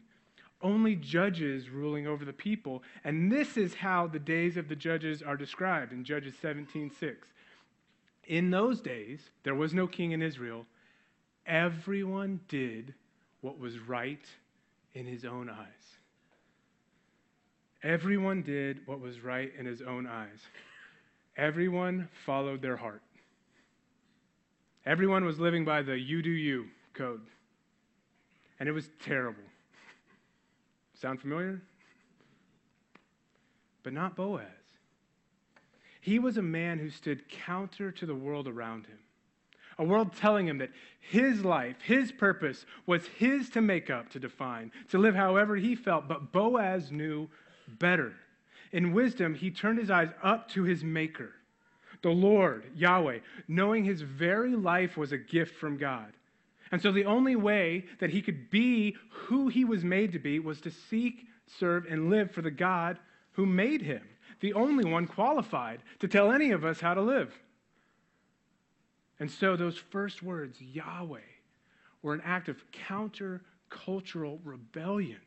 only 0.62 0.96
judges 0.96 1.70
ruling 1.70 2.08
over 2.08 2.26
the 2.26 2.34
people. 2.34 2.84
And 3.04 3.32
this 3.32 3.58
is 3.58 3.76
how 3.76 4.08
the 4.08 4.20
days 4.20 4.58
of 4.58 4.68
the 4.68 4.76
judges 4.76 5.22
are 5.22 5.38
described 5.38 5.94
in 5.94 6.04
Judges 6.04 6.36
17:6. 6.42 7.28
In 8.26 8.52
those 8.52 8.82
days, 8.82 9.32
there 9.44 9.56
was 9.56 9.74
no 9.74 9.88
king 9.88 10.12
in 10.12 10.22
Israel. 10.22 10.66
Everyone 11.46 12.42
did 12.48 12.94
what 13.42 13.58
was 13.58 13.80
right 13.80 14.24
in 14.94 15.06
his 15.06 15.26
own 15.26 15.50
eyes. 15.50 15.98
Everyone 17.82 18.42
did 18.42 18.86
what 18.86 19.00
was 19.00 19.22
right 19.22 19.52
in 19.58 19.66
his 19.66 19.82
own 19.82 20.06
eyes. 20.06 20.46
Everyone 21.38 22.10
followed 22.26 22.62
their 22.62 22.76
heart. 22.76 23.02
Everyone 24.86 25.24
was 25.24 25.40
living 25.40 25.64
by 25.64 25.82
the 25.82 25.98
you 25.98 26.22
do 26.22 26.30
you 26.30 26.68
code. 26.94 27.26
And 28.60 28.68
it 28.68 28.74
was 28.74 28.90
terrible. 29.00 29.49
Sound 31.02 31.22
familiar? 31.22 31.62
But 33.84 33.94
not 33.94 34.16
Boaz. 34.16 34.46
He 36.02 36.20
was 36.20 36.38
a 36.38 36.42
man 36.42 36.80
who 36.80 36.90
stood 36.90 37.30
counter 37.30 37.92
to 37.92 38.06
the 38.06 38.16
world 38.16 38.48
around 38.48 38.86
him, 38.86 39.00
a 39.78 39.84
world 39.84 40.16
telling 40.16 40.48
him 40.48 40.58
that 40.58 40.72
his 41.00 41.46
life, 41.46 41.78
his 41.82 42.12
purpose 42.12 42.66
was 42.86 43.06
his 43.08 43.50
to 43.52 43.62
make 43.62 43.90
up, 43.90 44.10
to 44.10 44.20
define, 44.20 44.72
to 44.90 44.98
live 44.98 45.16
however 45.16 45.56
he 45.56 45.76
felt. 45.76 46.08
But 46.08 46.34
Boaz 46.34 46.92
knew 46.92 47.30
better. 47.80 48.14
In 48.72 48.94
wisdom, 48.94 49.36
he 49.36 49.52
turned 49.52 49.80
his 49.80 49.90
eyes 49.90 50.10
up 50.22 50.50
to 50.50 50.64
his 50.64 50.84
maker, 50.84 51.32
the 52.02 52.10
Lord, 52.10 52.66
Yahweh, 52.76 53.20
knowing 53.48 53.84
his 53.84 54.02
very 54.02 54.56
life 54.56 54.98
was 54.98 55.12
a 55.12 55.18
gift 55.18 55.56
from 55.56 55.78
God. 55.78 56.12
And 56.72 56.82
so 56.82 56.92
the 56.92 57.06
only 57.06 57.36
way 57.36 57.86
that 58.00 58.12
he 58.12 58.22
could 58.22 58.50
be 58.50 58.96
who 59.10 59.48
he 59.48 59.66
was 59.66 59.84
made 59.84 60.12
to 60.12 60.20
be 60.20 60.40
was 60.40 60.62
to 60.62 60.72
seek, 60.72 61.26
serve, 61.60 61.86
and 61.90 62.10
live 62.10 62.32
for 62.32 62.42
the 62.42 62.52
God 62.52 63.00
who 63.32 63.46
made 63.46 63.82
him, 63.82 64.04
the 64.40 64.54
only 64.54 64.86
one 64.86 65.08
qualified 65.08 65.82
to 66.00 66.08
tell 66.08 66.32
any 66.32 66.52
of 66.52 66.64
us 66.64 66.80
how 66.80 66.94
to 66.94 67.02
live. 67.02 67.34
And 69.20 69.30
so 69.30 69.56
those 69.56 69.78
first 69.78 70.22
words, 70.24 70.62
Yahweh, 70.62 71.20
were 72.02 72.14
an 72.14 72.22
act 72.24 72.48
of 72.50 72.64
counter-cultural 72.72 74.40
rebellion 74.44 75.20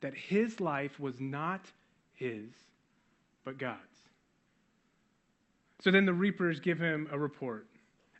that 0.00 0.14
his 0.14 0.60
life 0.60 0.98
was 0.98 1.20
not 1.20 1.60
his, 2.14 2.50
but 3.44 3.58
God's. 3.58 3.80
So 5.80 5.90
then 5.90 6.06
the 6.06 6.12
reapers 6.12 6.58
give 6.58 6.78
him 6.78 7.06
a 7.12 7.18
report 7.18 7.66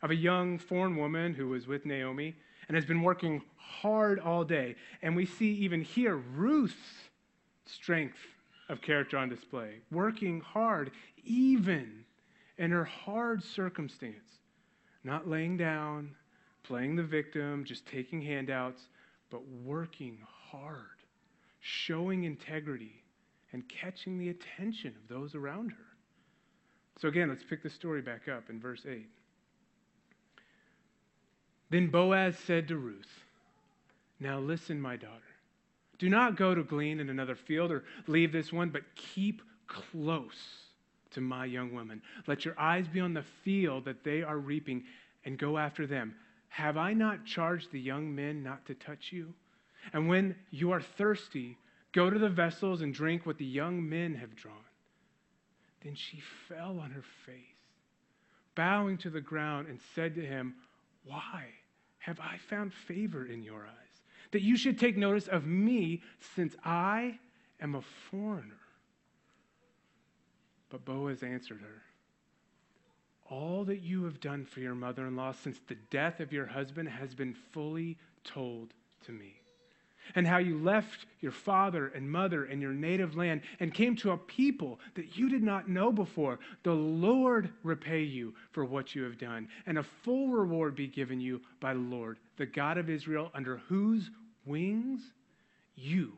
of 0.01 0.11
a 0.11 0.15
young 0.15 0.59
foreign 0.59 0.95
woman 0.95 1.33
who 1.33 1.49
was 1.49 1.67
with 1.67 1.85
Naomi 1.85 2.35
and 2.67 2.75
has 2.75 2.85
been 2.85 3.01
working 3.01 3.41
hard 3.55 4.19
all 4.19 4.43
day. 4.43 4.75
And 5.01 5.15
we 5.15 5.25
see 5.25 5.51
even 5.53 5.81
here 5.81 6.15
Ruth's 6.15 6.75
strength 7.65 8.17
of 8.69 8.81
character 8.81 9.17
on 9.17 9.29
display, 9.29 9.75
working 9.91 10.41
hard, 10.41 10.91
even 11.23 12.05
in 12.57 12.71
her 12.71 12.83
hard 12.83 13.43
circumstance, 13.43 14.39
not 15.03 15.27
laying 15.27 15.57
down, 15.57 16.15
playing 16.63 16.95
the 16.95 17.03
victim, 17.03 17.63
just 17.63 17.85
taking 17.85 18.21
handouts, 18.21 18.81
but 19.29 19.41
working 19.63 20.17
hard, 20.51 20.81
showing 21.59 22.25
integrity, 22.25 23.03
and 23.53 23.67
catching 23.69 24.17
the 24.17 24.29
attention 24.29 24.93
of 25.01 25.07
those 25.07 25.35
around 25.35 25.71
her. 25.71 25.77
So, 26.99 27.07
again, 27.07 27.29
let's 27.29 27.43
pick 27.43 27.63
the 27.63 27.69
story 27.69 28.01
back 28.01 28.27
up 28.27 28.49
in 28.49 28.59
verse 28.59 28.85
8. 28.89 29.07
Then 31.69 31.87
Boaz 31.87 32.37
said 32.37 32.67
to 32.69 32.77
Ruth, 32.77 33.23
Now 34.19 34.39
listen, 34.39 34.79
my 34.79 34.95
daughter. 34.95 35.13
Do 35.99 36.09
not 36.09 36.37
go 36.37 36.53
to 36.53 36.63
glean 36.63 36.99
in 36.99 37.09
another 37.09 37.35
field 37.35 37.71
or 37.71 37.83
leave 38.05 38.31
this 38.31 38.53
one, 38.53 38.69
but 38.69 38.83
keep 38.95 39.41
close 39.67 40.67
to 41.11 41.21
my 41.21 41.45
young 41.45 41.73
women. 41.73 42.01
Let 42.27 42.45
your 42.45 42.59
eyes 42.59 42.87
be 42.87 42.99
on 42.99 43.13
the 43.13 43.25
field 43.43 43.85
that 43.85 44.03
they 44.03 44.21
are 44.21 44.37
reaping 44.37 44.83
and 45.25 45.37
go 45.37 45.57
after 45.57 45.87
them. 45.87 46.15
Have 46.49 46.77
I 46.77 46.93
not 46.93 47.25
charged 47.25 47.71
the 47.71 47.79
young 47.79 48.13
men 48.13 48.43
not 48.43 48.65
to 48.67 48.75
touch 48.75 49.11
you? 49.11 49.33
And 49.93 50.07
when 50.07 50.35
you 50.51 50.71
are 50.71 50.81
thirsty, 50.81 51.57
go 51.91 52.09
to 52.09 52.19
the 52.19 52.29
vessels 52.29 52.81
and 52.81 52.93
drink 52.93 53.25
what 53.25 53.37
the 53.37 53.45
young 53.45 53.87
men 53.87 54.15
have 54.15 54.35
drawn. 54.35 54.55
Then 55.83 55.95
she 55.95 56.21
fell 56.47 56.79
on 56.79 56.91
her 56.91 57.03
face, 57.25 57.35
bowing 58.55 58.97
to 58.99 59.09
the 59.09 59.21
ground, 59.21 59.67
and 59.67 59.79
said 59.95 60.15
to 60.15 60.25
him, 60.25 60.55
Why 61.07 61.45
have 61.99 62.19
I 62.19 62.37
found 62.37 62.73
favor 62.73 63.25
in 63.25 63.43
your 63.43 63.65
eyes? 63.65 64.01
That 64.31 64.41
you 64.41 64.57
should 64.57 64.77
take 64.77 64.97
notice 64.97 65.27
of 65.27 65.45
me, 65.45 66.01
since 66.35 66.55
I 66.63 67.17
am 67.61 67.75
a 67.75 67.81
foreigner. 67.81 68.59
But 70.69 70.85
Boaz 70.85 71.23
answered 71.23 71.61
her, 71.61 71.81
All 73.29 73.63
that 73.65 73.81
you 73.81 74.03
have 74.03 74.19
done 74.19 74.45
for 74.45 74.59
your 74.59 74.75
mother 74.75 75.07
in 75.07 75.15
law 75.15 75.31
since 75.31 75.59
the 75.67 75.77
death 75.89 76.19
of 76.19 76.33
your 76.33 76.45
husband 76.45 76.89
has 76.89 77.15
been 77.15 77.33
fully 77.33 77.97
told 78.23 78.73
to 79.05 79.11
me 79.11 79.39
and 80.15 80.27
how 80.27 80.37
you 80.37 80.57
left 80.57 81.05
your 81.21 81.31
father 81.31 81.87
and 81.87 82.09
mother 82.09 82.45
and 82.45 82.61
your 82.61 82.73
native 82.73 83.15
land 83.15 83.41
and 83.59 83.73
came 83.73 83.95
to 83.97 84.11
a 84.11 84.17
people 84.17 84.79
that 84.95 85.17
you 85.17 85.29
did 85.29 85.43
not 85.43 85.69
know 85.69 85.91
before. 85.91 86.39
The 86.63 86.73
Lord 86.73 87.49
repay 87.63 88.03
you 88.03 88.33
for 88.51 88.65
what 88.65 88.95
you 88.95 89.03
have 89.03 89.17
done, 89.17 89.47
and 89.65 89.77
a 89.77 89.83
full 89.83 90.29
reward 90.29 90.75
be 90.75 90.87
given 90.87 91.19
you 91.19 91.41
by 91.59 91.73
the 91.73 91.79
Lord, 91.79 92.19
the 92.37 92.45
God 92.45 92.77
of 92.77 92.89
Israel, 92.89 93.31
under 93.33 93.57
whose 93.67 94.09
wings 94.45 95.01
you 95.75 96.13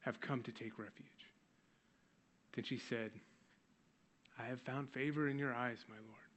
have 0.00 0.20
come 0.20 0.42
to 0.42 0.52
take 0.52 0.78
refuge. 0.78 1.08
Then 2.54 2.64
she 2.64 2.78
said, 2.78 3.10
I 4.38 4.44
have 4.44 4.60
found 4.60 4.90
favor 4.90 5.28
in 5.28 5.38
your 5.38 5.54
eyes, 5.54 5.78
my 5.88 5.96
Lord, 5.96 6.28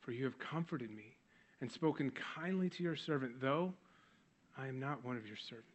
for 0.00 0.12
you 0.12 0.24
have 0.24 0.38
comforted 0.38 0.90
me 0.90 1.16
and 1.60 1.70
spoken 1.70 2.10
kindly 2.34 2.68
to 2.70 2.82
your 2.82 2.96
servant, 2.96 3.40
though 3.40 3.72
I 4.58 4.66
am 4.66 4.78
not 4.78 5.04
one 5.04 5.16
of 5.16 5.26
your 5.26 5.36
servants. 5.36 5.73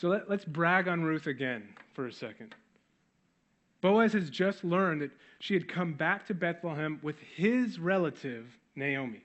So 0.00 0.08
let, 0.08 0.30
us 0.30 0.46
brag 0.46 0.88
on 0.88 1.02
Ruth 1.02 1.26
again 1.26 1.68
for 1.92 2.06
a 2.06 2.12
second. 2.12 2.54
Boaz 3.82 4.14
has 4.14 4.30
just 4.30 4.64
learned 4.64 5.02
that 5.02 5.10
she 5.40 5.52
had 5.52 5.68
come 5.68 5.92
back 5.92 6.26
to 6.26 6.34
Bethlehem 6.34 6.98
with 7.02 7.16
his 7.18 7.78
relative, 7.78 8.46
Naomi. 8.74 9.22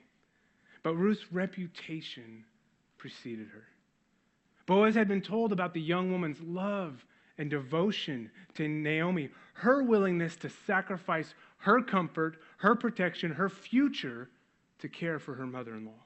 But 0.82 0.96
Ruth's 0.96 1.32
reputation 1.32 2.44
preceded 2.98 3.48
her. 3.48 3.64
Boaz 4.66 4.94
had 4.94 5.08
been 5.08 5.22
told 5.22 5.50
about 5.50 5.72
the 5.72 5.80
young 5.80 6.12
woman's 6.12 6.42
love 6.42 7.06
and 7.38 7.48
devotion 7.48 8.30
to 8.56 8.68
Naomi, 8.68 9.30
her 9.54 9.82
willingness 9.82 10.36
to 10.36 10.50
sacrifice 10.66 11.32
her 11.56 11.80
comfort, 11.80 12.36
her 12.58 12.74
protection, 12.74 13.30
her 13.30 13.48
future 13.48 14.28
to 14.80 14.90
care 14.90 15.18
for 15.18 15.34
her 15.36 15.46
mother 15.46 15.74
in 15.74 15.86
law 15.86 16.05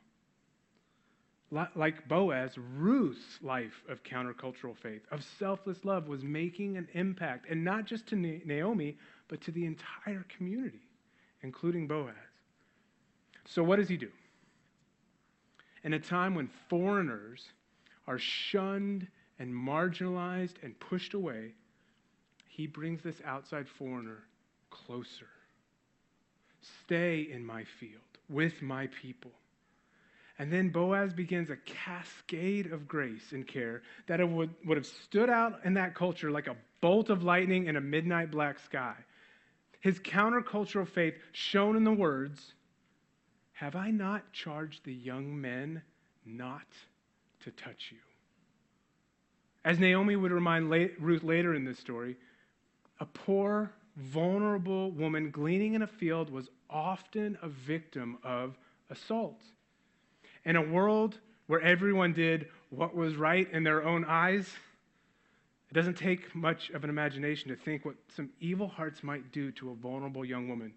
like 1.50 2.07
Boaz, 2.07 2.57
Ruth's 2.76 3.42
life 3.42 3.83
of 3.88 4.02
countercultural 4.04 4.76
faith, 4.76 5.02
of 5.11 5.25
selfless 5.38 5.85
love, 5.85 6.07
was 6.07 6.23
making 6.23 6.76
an 6.76 6.88
impact, 6.95 7.47
and 7.50 7.64
not 7.64 7.87
just 7.87 8.07
to 8.09 8.16
Naomi, 8.16 8.97
but 9.28 9.40
to 9.42 9.50
the 9.50 9.66
entire 9.66 10.25
community, 10.37 10.83
including 11.42 11.87
Boaz. 11.88 12.14
So, 13.47 13.64
what 13.64 13.76
does 13.76 13.88
he 13.88 13.97
do? 13.97 14.11
In 15.83 15.95
a 15.95 15.99
time 15.99 16.35
when 16.35 16.50
foreigners 16.69 17.45
are 18.07 18.19
shunned 18.19 19.09
and 19.38 19.52
marginalized 19.52 20.54
and 20.62 20.78
pushed 20.78 21.14
away, 21.14 21.52
he 22.49 22.66
brings 22.66 23.02
this 23.02 23.21
outside 23.25 23.66
foreigner 23.69 24.19
closer. 24.71 25.28
Stay 26.85 27.28
in 27.33 27.45
my 27.45 27.64
field 27.78 28.02
with 28.28 28.61
my 28.61 28.88
people. 28.88 29.33
And 30.40 30.50
then 30.50 30.70
Boaz 30.70 31.12
begins 31.12 31.50
a 31.50 31.56
cascade 31.66 32.73
of 32.73 32.88
grace 32.88 33.32
and 33.32 33.47
care 33.47 33.82
that 34.06 34.26
would, 34.26 34.49
would 34.64 34.78
have 34.78 34.87
stood 34.87 35.28
out 35.28 35.61
in 35.66 35.75
that 35.75 35.94
culture 35.94 36.30
like 36.30 36.47
a 36.47 36.56
bolt 36.80 37.11
of 37.11 37.23
lightning 37.23 37.66
in 37.66 37.76
a 37.76 37.80
midnight 37.82 38.30
black 38.30 38.59
sky. 38.59 38.94
His 39.80 39.99
countercultural 39.99 40.88
faith 40.88 41.12
shown 41.32 41.76
in 41.76 41.85
the 41.85 41.92
words, 41.92 42.54
Have 43.52 43.76
I 43.76 43.90
not 43.90 44.32
charged 44.32 44.82
the 44.87 44.94
young 44.94 45.38
men 45.38 45.82
not 46.25 46.66
to 47.40 47.50
touch 47.50 47.88
you? 47.90 47.99
As 49.62 49.78
Naomi 49.78 50.16
would 50.16 50.32
remind 50.32 50.70
Ruth 50.70 51.23
later 51.23 51.54
in 51.54 51.66
this 51.66 51.78
story, 51.78 52.16
a 52.99 53.04
poor, 53.04 53.73
vulnerable 53.94 54.90
woman 54.92 55.32
gleaning 55.32 55.75
in 55.75 55.82
a 55.82 55.87
field 55.87 56.30
was 56.30 56.49
often 56.70 57.37
a 57.42 57.49
victim 57.50 58.16
of 58.25 58.56
assault. 58.88 59.42
In 60.44 60.56
a 60.56 60.62
world 60.62 61.18
where 61.47 61.61
everyone 61.61 62.12
did 62.12 62.49
what 62.70 62.94
was 62.94 63.16
right 63.16 63.50
in 63.52 63.64
their 63.64 63.85
own 63.85 64.04
eyes, 64.04 64.49
it 65.70 65.75
doesn't 65.75 65.97
take 65.97 66.35
much 66.35 66.70
of 66.70 66.82
an 66.85 66.90
imagination 66.90 67.49
to 67.49 67.56
think 67.56 67.85
what 67.85 67.97
some 68.14 68.30
evil 68.40 68.68
hearts 68.68 69.02
might 69.02 69.32
do 69.32 69.52
to 69.52 69.70
a 69.70 69.75
vulnerable 69.75 70.25
young 70.25 70.49
woman. 70.49 70.73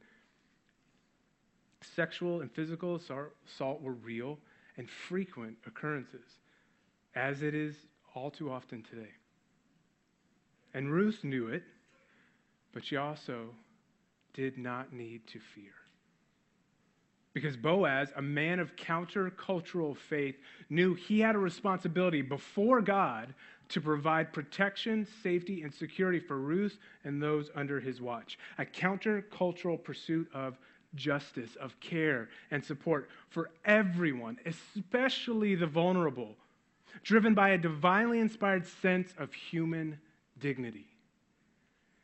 Sexual 1.96 2.42
and 2.42 2.52
physical 2.52 2.96
assault 2.96 3.82
were 3.82 3.94
real 3.94 4.38
and 4.78 4.90
frequent 4.90 5.58
occurrences, 5.66 6.26
as 7.16 7.42
it 7.42 7.54
is 7.54 7.76
all 8.16 8.32
too 8.32 8.52
often 8.52 8.84
today. 8.84 9.12
And 10.74 10.92
Ruth 10.92 11.24
knew 11.24 11.48
it, 11.48 11.64
but 12.72 12.84
she 12.84 12.98
also 12.98 13.50
did 14.34 14.58
not 14.58 14.94
need 14.94 15.28
to 15.28 15.40
fear. 15.40 15.74
Because 17.34 17.58
Boaz, 17.58 18.12
a 18.16 18.22
man 18.22 18.60
of 18.60 18.76
countercultural 18.76 19.98
faith, 19.98 20.36
knew 20.70 20.94
he 20.94 21.20
had 21.20 21.36
a 21.36 21.40
responsibility 21.40 22.22
before 22.22 22.80
God 22.82 23.34
to 23.70 23.82
provide 23.82 24.34
protection, 24.34 25.08
safety, 25.24 25.64
and 25.64 25.74
security 25.74 26.20
for 26.20 26.38
Ruth 26.38 26.78
and 27.04 27.22
those 27.22 27.50
under 27.56 27.80
his 27.80 28.00
watch. 28.00 28.38
A 28.60 28.66
countercultural 28.66 29.84
pursuit 29.84 30.30
of 30.34 30.60
justice, 30.94 31.56
of 31.56 31.80
care, 31.80 32.30
and 32.52 32.64
support 32.64 33.10
for 33.30 33.50
everyone, 33.66 34.38
especially 34.46 35.56
the 35.56 35.66
vulnerable, 35.66 36.36
driven 37.02 37.34
by 37.34 37.50
a 37.50 37.58
divinely 37.58 38.20
inspired 38.20 38.68
sense 38.68 39.12
of 39.18 39.34
human 39.34 40.00
dignity. 40.40 40.86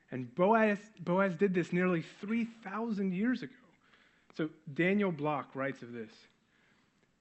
And 0.09 0.33
Boaz, 0.33 0.79
Boaz 0.99 1.35
did 1.35 1.53
this 1.53 1.71
nearly 1.71 2.03
3,000 2.19 3.13
years 3.13 3.43
ago 3.43 3.53
So 4.35 4.49
Daniel 4.73 5.11
Block 5.11 5.55
writes 5.55 5.81
of 5.81 5.91
this 5.91 6.11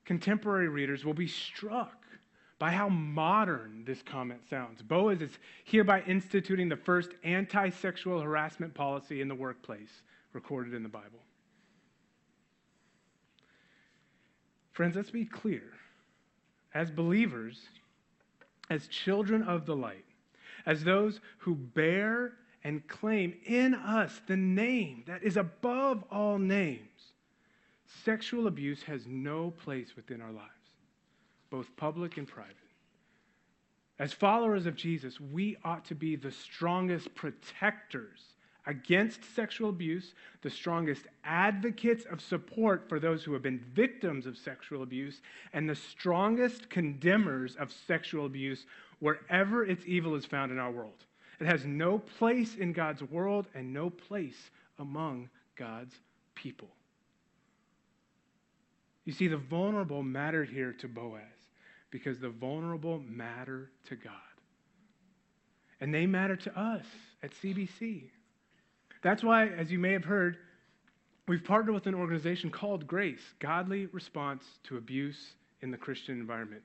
Contemporary 0.05 0.69
readers 0.69 1.05
will 1.05 1.15
be 1.15 1.27
struck 1.27 2.05
by 2.59 2.71
how 2.71 2.89
modern 2.89 3.85
this 3.85 4.03
comment 4.03 4.41
sounds. 4.49 4.83
Boaz 4.83 5.21
is 5.21 5.39
hereby 5.65 6.03
instituting 6.07 6.69
the 6.69 6.77
first 6.77 7.11
anti 7.23 7.71
sexual 7.71 8.21
harassment 8.21 8.75
policy 8.75 9.21
in 9.21 9.29
the 9.29 9.35
workplace 9.35 10.03
recorded 10.33 10.75
in 10.75 10.83
the 10.83 10.89
Bible. 10.89 11.21
Friends, 14.73 14.97
let's 14.97 15.11
be 15.11 15.25
clear. 15.25 15.73
As 16.75 16.91
believers, 16.91 17.61
as 18.71 18.87
children 18.87 19.43
of 19.43 19.67
the 19.67 19.75
light, 19.75 20.05
as 20.67 20.85
those 20.85 21.21
who 21.39 21.55
bear 21.55 22.35
and 22.65 22.87
claim 22.89 23.35
in 23.47 23.75
us 23.75 24.21
the 24.27 24.37
name 24.37 25.05
that 25.07 25.23
is 25.23 25.37
above 25.37 26.05
all 26.11 26.39
names, 26.39 26.88
sexual 28.05 28.47
abuse 28.47 28.83
has 28.83 29.07
no 29.07 29.51
place 29.51 29.97
within 29.97 30.21
our 30.21 30.33
lives, 30.33 30.49
both 31.51 31.75
public 31.77 32.17
and 32.17 32.27
private. 32.27 32.57
As 33.99 34.13
followers 34.13 34.67
of 34.67 34.77
Jesus, 34.77 35.21
we 35.21 35.57
ought 35.65 35.85
to 35.87 35.95
be 35.95 36.15
the 36.15 36.31
strongest 36.31 37.15
protectors 37.15 38.21
against 38.67 39.25
sexual 39.35 39.71
abuse, 39.71 40.15
the 40.43 40.51
strongest 40.51 41.07
advocates 41.25 42.05
of 42.05 42.21
support 42.21 42.87
for 42.89 43.01
those 43.01 43.25
who 43.25 43.33
have 43.33 43.43
been 43.43 43.65
victims 43.73 44.27
of 44.27 44.37
sexual 44.37 44.83
abuse, 44.83 45.23
and 45.53 45.69
the 45.69 45.75
strongest 45.75 46.69
condemners 46.69 47.57
of 47.57 47.73
sexual 47.73 48.27
abuse 48.27 48.67
wherever 49.01 49.65
its 49.65 49.85
evil 49.87 50.15
is 50.15 50.27
found 50.27 50.53
in 50.53 50.59
our 50.59 50.71
world. 50.71 51.07
It 51.41 51.47
has 51.47 51.65
no 51.65 51.99
place 51.99 52.57
in 52.57 52.73
God's 52.73 53.03
world 53.03 53.47
and 53.55 53.73
no 53.73 53.91
place 53.91 54.51
among 54.79 55.31
God's 55.57 55.95
people. 56.35 56.69
You 59.09 59.15
see, 59.15 59.27
the 59.27 59.39
vulnerable 59.39 60.03
mattered 60.03 60.51
here 60.51 60.75
to 60.81 60.87
Boaz 60.87 61.23
because 61.91 62.19
the 62.19 62.29
vulnerable 62.29 63.03
matter 63.09 63.71
to 63.89 63.97
God. 63.97 64.13
And 65.81 65.95
they 65.95 66.05
matter 66.05 66.37
to 66.37 66.61
us 66.61 66.85
at 67.23 67.31
CBC. 67.43 68.11
That's 69.03 69.25
why, 69.25 69.47
as 69.47 69.73
you 69.73 69.79
may 69.79 69.95
have 69.95 70.05
heard, 70.05 70.37
we've 71.27 71.43
partnered 71.43 71.75
with 71.75 71.87
an 71.87 71.95
organization 71.95 72.51
called 72.51 72.87
Grace, 72.87 73.23
Godly 73.39 73.87
Response 73.87 74.45
to 74.65 74.77
Abuse 74.77 75.33
in 75.63 75.71
the 75.71 75.79
Christian 75.79 76.21
Environment, 76.21 76.63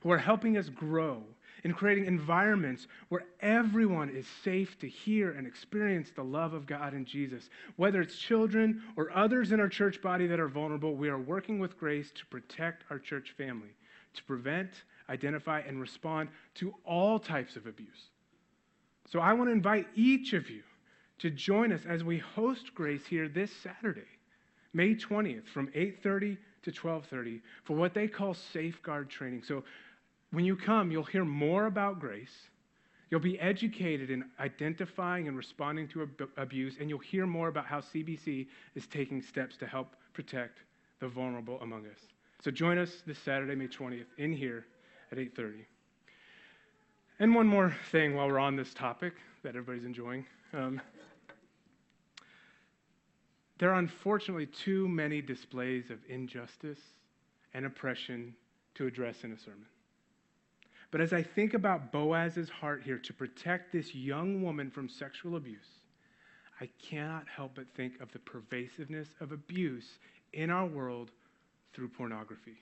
who 0.00 0.10
are 0.10 0.18
helping 0.18 0.56
us 0.56 0.68
grow 0.68 1.22
in 1.64 1.72
creating 1.72 2.06
environments 2.06 2.86
where 3.08 3.24
everyone 3.40 4.08
is 4.08 4.26
safe 4.44 4.78
to 4.78 4.88
hear 4.88 5.32
and 5.32 5.46
experience 5.46 6.10
the 6.14 6.22
love 6.22 6.54
of 6.54 6.66
God 6.66 6.92
and 6.92 7.06
Jesus. 7.06 7.50
Whether 7.76 8.00
it's 8.00 8.16
children 8.16 8.82
or 8.96 9.10
others 9.10 9.52
in 9.52 9.60
our 9.60 9.68
church 9.68 10.00
body 10.00 10.26
that 10.28 10.38
are 10.38 10.48
vulnerable, 10.48 10.94
we 10.94 11.08
are 11.08 11.18
working 11.18 11.58
with 11.58 11.78
Grace 11.78 12.12
to 12.12 12.26
protect 12.26 12.84
our 12.90 12.98
church 12.98 13.34
family, 13.36 13.74
to 14.14 14.22
prevent, 14.24 14.70
identify, 15.08 15.60
and 15.60 15.80
respond 15.80 16.28
to 16.54 16.72
all 16.84 17.18
types 17.18 17.56
of 17.56 17.66
abuse. 17.66 18.10
So 19.08 19.20
I 19.20 19.32
want 19.32 19.48
to 19.48 19.52
invite 19.52 19.88
each 19.94 20.34
of 20.34 20.50
you 20.50 20.62
to 21.18 21.30
join 21.30 21.72
us 21.72 21.82
as 21.88 22.04
we 22.04 22.18
host 22.18 22.74
Grace 22.74 23.06
here 23.06 23.28
this 23.28 23.50
Saturday, 23.50 24.06
May 24.72 24.94
20th 24.94 25.48
from 25.48 25.68
8:30 25.74 26.36
to 26.62 26.72
12:30 26.72 27.40
for 27.64 27.76
what 27.76 27.94
they 27.94 28.08
call 28.08 28.34
safeguard 28.34 29.08
training. 29.08 29.42
So 29.42 29.64
when 30.36 30.44
you 30.44 30.54
come, 30.54 30.90
you'll 30.90 31.02
hear 31.02 31.24
more 31.24 31.64
about 31.64 31.98
grace. 31.98 32.50
You'll 33.10 33.20
be 33.20 33.40
educated 33.40 34.10
in 34.10 34.22
identifying 34.38 35.28
and 35.28 35.34
responding 35.34 35.88
to 35.88 36.02
ab- 36.02 36.28
abuse, 36.36 36.76
and 36.78 36.90
you'll 36.90 36.98
hear 36.98 37.26
more 37.26 37.48
about 37.48 37.64
how 37.64 37.80
CBC 37.80 38.46
is 38.74 38.86
taking 38.86 39.22
steps 39.22 39.56
to 39.56 39.66
help 39.66 39.96
protect 40.12 40.58
the 41.00 41.08
vulnerable 41.08 41.58
among 41.62 41.86
us. 41.86 41.98
So 42.44 42.50
join 42.50 42.76
us 42.76 43.02
this 43.06 43.18
Saturday, 43.18 43.54
May 43.54 43.66
20th, 43.66 44.04
in 44.18 44.30
here 44.30 44.66
at 45.10 45.16
8:30. 45.16 45.64
And 47.18 47.34
one 47.34 47.46
more 47.46 47.74
thing 47.90 48.14
while 48.14 48.26
we're 48.26 48.38
on 48.38 48.56
this 48.56 48.74
topic 48.74 49.14
that 49.42 49.56
everybody's 49.56 49.86
enjoying. 49.86 50.26
Um, 50.52 50.82
there 53.56 53.70
are 53.70 53.78
unfortunately 53.78 54.48
too 54.48 54.86
many 54.86 55.22
displays 55.22 55.88
of 55.88 55.98
injustice 56.10 56.80
and 57.54 57.64
oppression 57.64 58.36
to 58.74 58.86
address 58.86 59.24
in 59.24 59.32
a 59.32 59.38
sermon. 59.38 59.64
But 60.90 61.00
as 61.00 61.12
I 61.12 61.22
think 61.22 61.54
about 61.54 61.92
Boaz's 61.92 62.48
heart 62.48 62.82
here 62.82 62.98
to 62.98 63.12
protect 63.12 63.72
this 63.72 63.94
young 63.94 64.42
woman 64.42 64.70
from 64.70 64.88
sexual 64.88 65.36
abuse, 65.36 65.80
I 66.60 66.68
cannot 66.82 67.28
help 67.28 67.52
but 67.56 67.66
think 67.74 68.00
of 68.00 68.12
the 68.12 68.18
pervasiveness 68.20 69.08
of 69.20 69.32
abuse 69.32 69.98
in 70.32 70.50
our 70.50 70.66
world 70.66 71.10
through 71.72 71.88
pornography. 71.88 72.56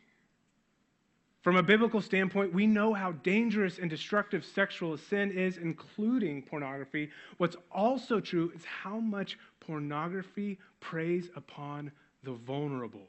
From 1.43 1.57
a 1.57 1.63
biblical 1.63 2.01
standpoint, 2.01 2.55
we 2.55 2.67
know 2.67 2.95
how 2.95 3.13
dangerous 3.13 3.79
and 3.79 3.91
destructive 3.91 4.47
sexual 4.47 4.97
sin 4.97 5.31
is, 5.31 5.59
including 5.59 6.41
pornography. 6.43 7.11
What's 7.37 7.57
also 7.71 8.19
true 8.19 8.51
is 8.57 8.65
how 8.65 8.99
much 8.99 9.39
pornography 9.61 10.59
preys 10.81 11.29
upon 11.37 11.93
the 12.23 12.33
vulnerable. 12.33 13.09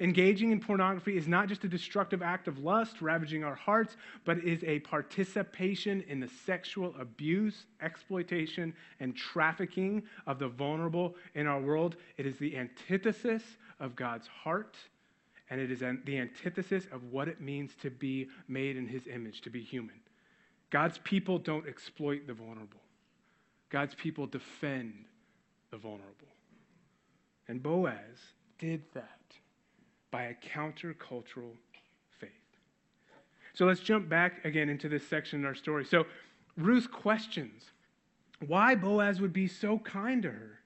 Engaging 0.00 0.50
in 0.50 0.60
pornography 0.60 1.16
is 1.16 1.28
not 1.28 1.48
just 1.48 1.64
a 1.64 1.68
destructive 1.68 2.22
act 2.22 2.48
of 2.48 2.58
lust 2.58 3.02
ravaging 3.02 3.44
our 3.44 3.54
hearts, 3.54 3.96
but 4.24 4.38
is 4.38 4.62
a 4.64 4.80
participation 4.80 6.02
in 6.08 6.20
the 6.20 6.28
sexual 6.46 6.94
abuse, 6.98 7.66
exploitation, 7.80 8.74
and 9.00 9.16
trafficking 9.16 10.02
of 10.26 10.38
the 10.38 10.48
vulnerable 10.48 11.14
in 11.34 11.46
our 11.46 11.60
world. 11.60 11.96
It 12.16 12.26
is 12.26 12.38
the 12.38 12.56
antithesis 12.56 13.42
of 13.80 13.96
God's 13.96 14.26
heart 14.26 14.76
and 15.52 15.60
it 15.60 15.70
is 15.70 15.80
the 15.80 16.18
antithesis 16.18 16.86
of 16.90 17.04
what 17.12 17.28
it 17.28 17.38
means 17.38 17.72
to 17.82 17.90
be 17.90 18.26
made 18.48 18.74
in 18.74 18.86
his 18.88 19.06
image, 19.06 19.42
to 19.42 19.50
be 19.50 19.60
human. 19.60 20.00
God's 20.70 20.96
people 21.04 21.38
don't 21.38 21.68
exploit 21.68 22.26
the 22.26 22.32
vulnerable, 22.32 22.80
God's 23.68 23.94
people 23.94 24.26
defend 24.26 25.04
the 25.70 25.76
vulnerable. 25.76 26.28
And 27.48 27.62
Boaz 27.62 28.18
did 28.58 28.82
that 28.94 29.18
by 30.12 30.24
a 30.24 30.34
countercultural 30.34 31.56
faith. 32.20 32.30
So 33.54 33.64
let's 33.64 33.80
jump 33.80 34.08
back 34.08 34.44
again 34.44 34.68
into 34.68 34.88
this 34.88 35.04
section 35.08 35.40
in 35.40 35.46
our 35.46 35.56
story. 35.56 35.84
So 35.84 36.06
Ruth 36.56 36.92
questions 36.92 37.64
why 38.46 38.74
Boaz 38.74 39.20
would 39.20 39.32
be 39.32 39.48
so 39.48 39.78
kind 39.78 40.22
to 40.22 40.30
her. 40.30 40.58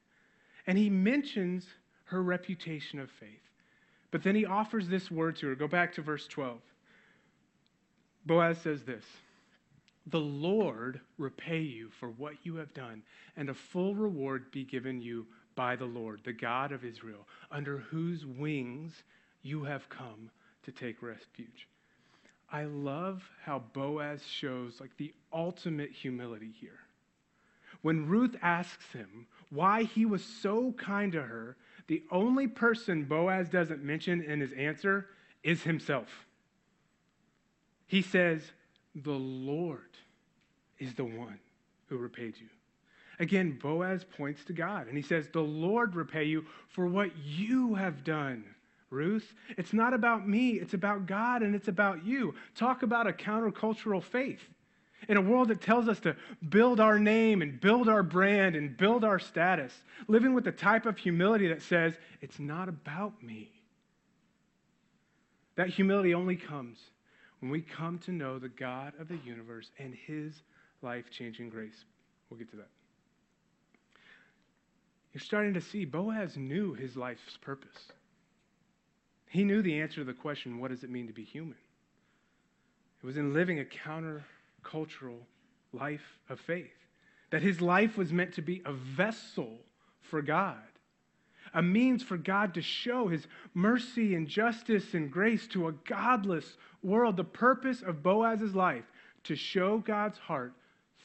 And 0.66 0.76
he 0.76 0.90
mentions 0.90 1.66
her 2.04 2.22
reputation 2.22 2.98
of 2.98 3.10
faith. 3.10 3.30
But 4.10 4.22
then 4.22 4.34
he 4.34 4.46
offers 4.46 4.88
this 4.88 5.10
word 5.10 5.36
to 5.36 5.48
her. 5.48 5.54
Go 5.54 5.68
back 5.68 5.94
to 5.94 6.02
verse 6.02 6.26
12. 6.26 6.58
Boaz 8.24 8.58
says 8.58 8.82
this 8.82 9.04
The 10.06 10.20
Lord 10.20 11.00
repay 11.18 11.60
you 11.60 11.90
for 12.00 12.08
what 12.10 12.34
you 12.42 12.56
have 12.56 12.74
done, 12.74 13.02
and 13.36 13.48
a 13.48 13.54
full 13.54 13.94
reward 13.94 14.50
be 14.50 14.64
given 14.64 15.00
you 15.00 15.26
by 15.54 15.76
the 15.76 15.86
Lord, 15.86 16.20
the 16.24 16.32
God 16.32 16.72
of 16.72 16.84
Israel, 16.84 17.26
under 17.50 17.78
whose 17.78 18.26
wings 18.26 19.04
you 19.46 19.64
have 19.64 19.88
come 19.88 20.30
to 20.64 20.72
take 20.72 21.02
refuge. 21.02 21.68
I 22.50 22.64
love 22.64 23.28
how 23.44 23.62
Boaz 23.72 24.22
shows 24.24 24.80
like 24.80 24.96
the 24.96 25.12
ultimate 25.32 25.92
humility 25.92 26.52
here. 26.60 26.78
When 27.82 28.08
Ruth 28.08 28.34
asks 28.42 28.92
him 28.92 29.26
why 29.50 29.84
he 29.84 30.04
was 30.04 30.24
so 30.24 30.72
kind 30.72 31.12
to 31.12 31.22
her, 31.22 31.56
the 31.86 32.02
only 32.10 32.48
person 32.48 33.04
Boaz 33.04 33.48
doesn't 33.48 33.84
mention 33.84 34.22
in 34.22 34.40
his 34.40 34.52
answer 34.52 35.06
is 35.44 35.62
himself. 35.62 36.08
He 37.86 38.02
says, 38.02 38.42
The 38.96 39.12
Lord 39.12 39.80
is 40.78 40.94
the 40.94 41.04
one 41.04 41.38
who 41.86 41.98
repaid 41.98 42.34
you. 42.40 42.48
Again, 43.20 43.58
Boaz 43.62 44.04
points 44.04 44.44
to 44.44 44.52
God 44.52 44.88
and 44.88 44.96
he 44.96 45.02
says, 45.02 45.28
The 45.28 45.40
Lord 45.40 45.94
repay 45.94 46.24
you 46.24 46.44
for 46.68 46.86
what 46.86 47.16
you 47.16 47.74
have 47.74 48.02
done. 48.02 48.44
Ruth, 48.90 49.34
it's 49.56 49.72
not 49.72 49.94
about 49.94 50.28
me, 50.28 50.50
it's 50.50 50.74
about 50.74 51.06
God 51.06 51.42
and 51.42 51.54
it's 51.54 51.68
about 51.68 52.04
you. 52.04 52.34
Talk 52.54 52.82
about 52.82 53.06
a 53.06 53.12
countercultural 53.12 54.02
faith. 54.02 54.40
In 55.08 55.16
a 55.16 55.22
world 55.22 55.48
that 55.48 55.60
tells 55.60 55.88
us 55.88 56.00
to 56.00 56.16
build 56.48 56.80
our 56.80 56.98
name 56.98 57.42
and 57.42 57.60
build 57.60 57.88
our 57.88 58.02
brand 58.02 58.56
and 58.56 58.76
build 58.76 59.04
our 59.04 59.18
status, 59.18 59.72
living 60.08 60.34
with 60.34 60.44
the 60.44 60.52
type 60.52 60.86
of 60.86 60.98
humility 60.98 61.48
that 61.48 61.62
says, 61.62 61.94
it's 62.20 62.38
not 62.38 62.68
about 62.68 63.22
me. 63.22 63.50
That 65.56 65.68
humility 65.68 66.14
only 66.14 66.36
comes 66.36 66.78
when 67.40 67.50
we 67.50 67.60
come 67.60 67.98
to 68.00 68.12
know 68.12 68.38
the 68.38 68.48
God 68.48 68.94
of 68.98 69.08
the 69.08 69.18
universe 69.24 69.70
and 69.78 69.94
his 69.94 70.42
life 70.82 71.10
changing 71.10 71.50
grace. 71.50 71.84
We'll 72.28 72.38
get 72.38 72.50
to 72.50 72.56
that. 72.56 72.68
You're 75.12 75.20
starting 75.20 75.54
to 75.54 75.60
see 75.60 75.84
Boaz 75.84 76.36
knew 76.36 76.74
his 76.74 76.96
life's 76.96 77.38
purpose. 77.40 77.92
He 79.28 79.44
knew 79.44 79.62
the 79.62 79.80
answer 79.80 79.96
to 79.96 80.04
the 80.04 80.12
question, 80.12 80.58
what 80.58 80.70
does 80.70 80.84
it 80.84 80.90
mean 80.90 81.06
to 81.08 81.12
be 81.12 81.24
human? 81.24 81.56
It 83.02 83.06
was 83.06 83.16
in 83.16 83.34
living 83.34 83.58
a 83.58 83.64
counter 83.64 84.24
cultural 84.62 85.18
life 85.72 86.18
of 86.28 86.40
faith. 86.40 86.70
That 87.30 87.42
his 87.42 87.60
life 87.60 87.96
was 87.96 88.12
meant 88.12 88.34
to 88.34 88.42
be 88.42 88.62
a 88.64 88.72
vessel 88.72 89.58
for 90.00 90.22
God. 90.22 90.58
a 91.54 91.62
means 91.62 92.02
for 92.02 92.16
God 92.16 92.54
to 92.54 92.62
show 92.62 93.08
his 93.08 93.26
mercy 93.54 94.14
and 94.14 94.28
justice 94.28 94.94
and 94.94 95.10
grace 95.10 95.46
to 95.48 95.68
a 95.68 95.72
godless 95.72 96.56
world. 96.82 97.16
The 97.16 97.24
purpose 97.24 97.82
of 97.82 98.02
Boaz's 98.02 98.54
life 98.54 98.84
to 99.24 99.34
show 99.34 99.78
God's 99.78 100.18
heart 100.18 100.52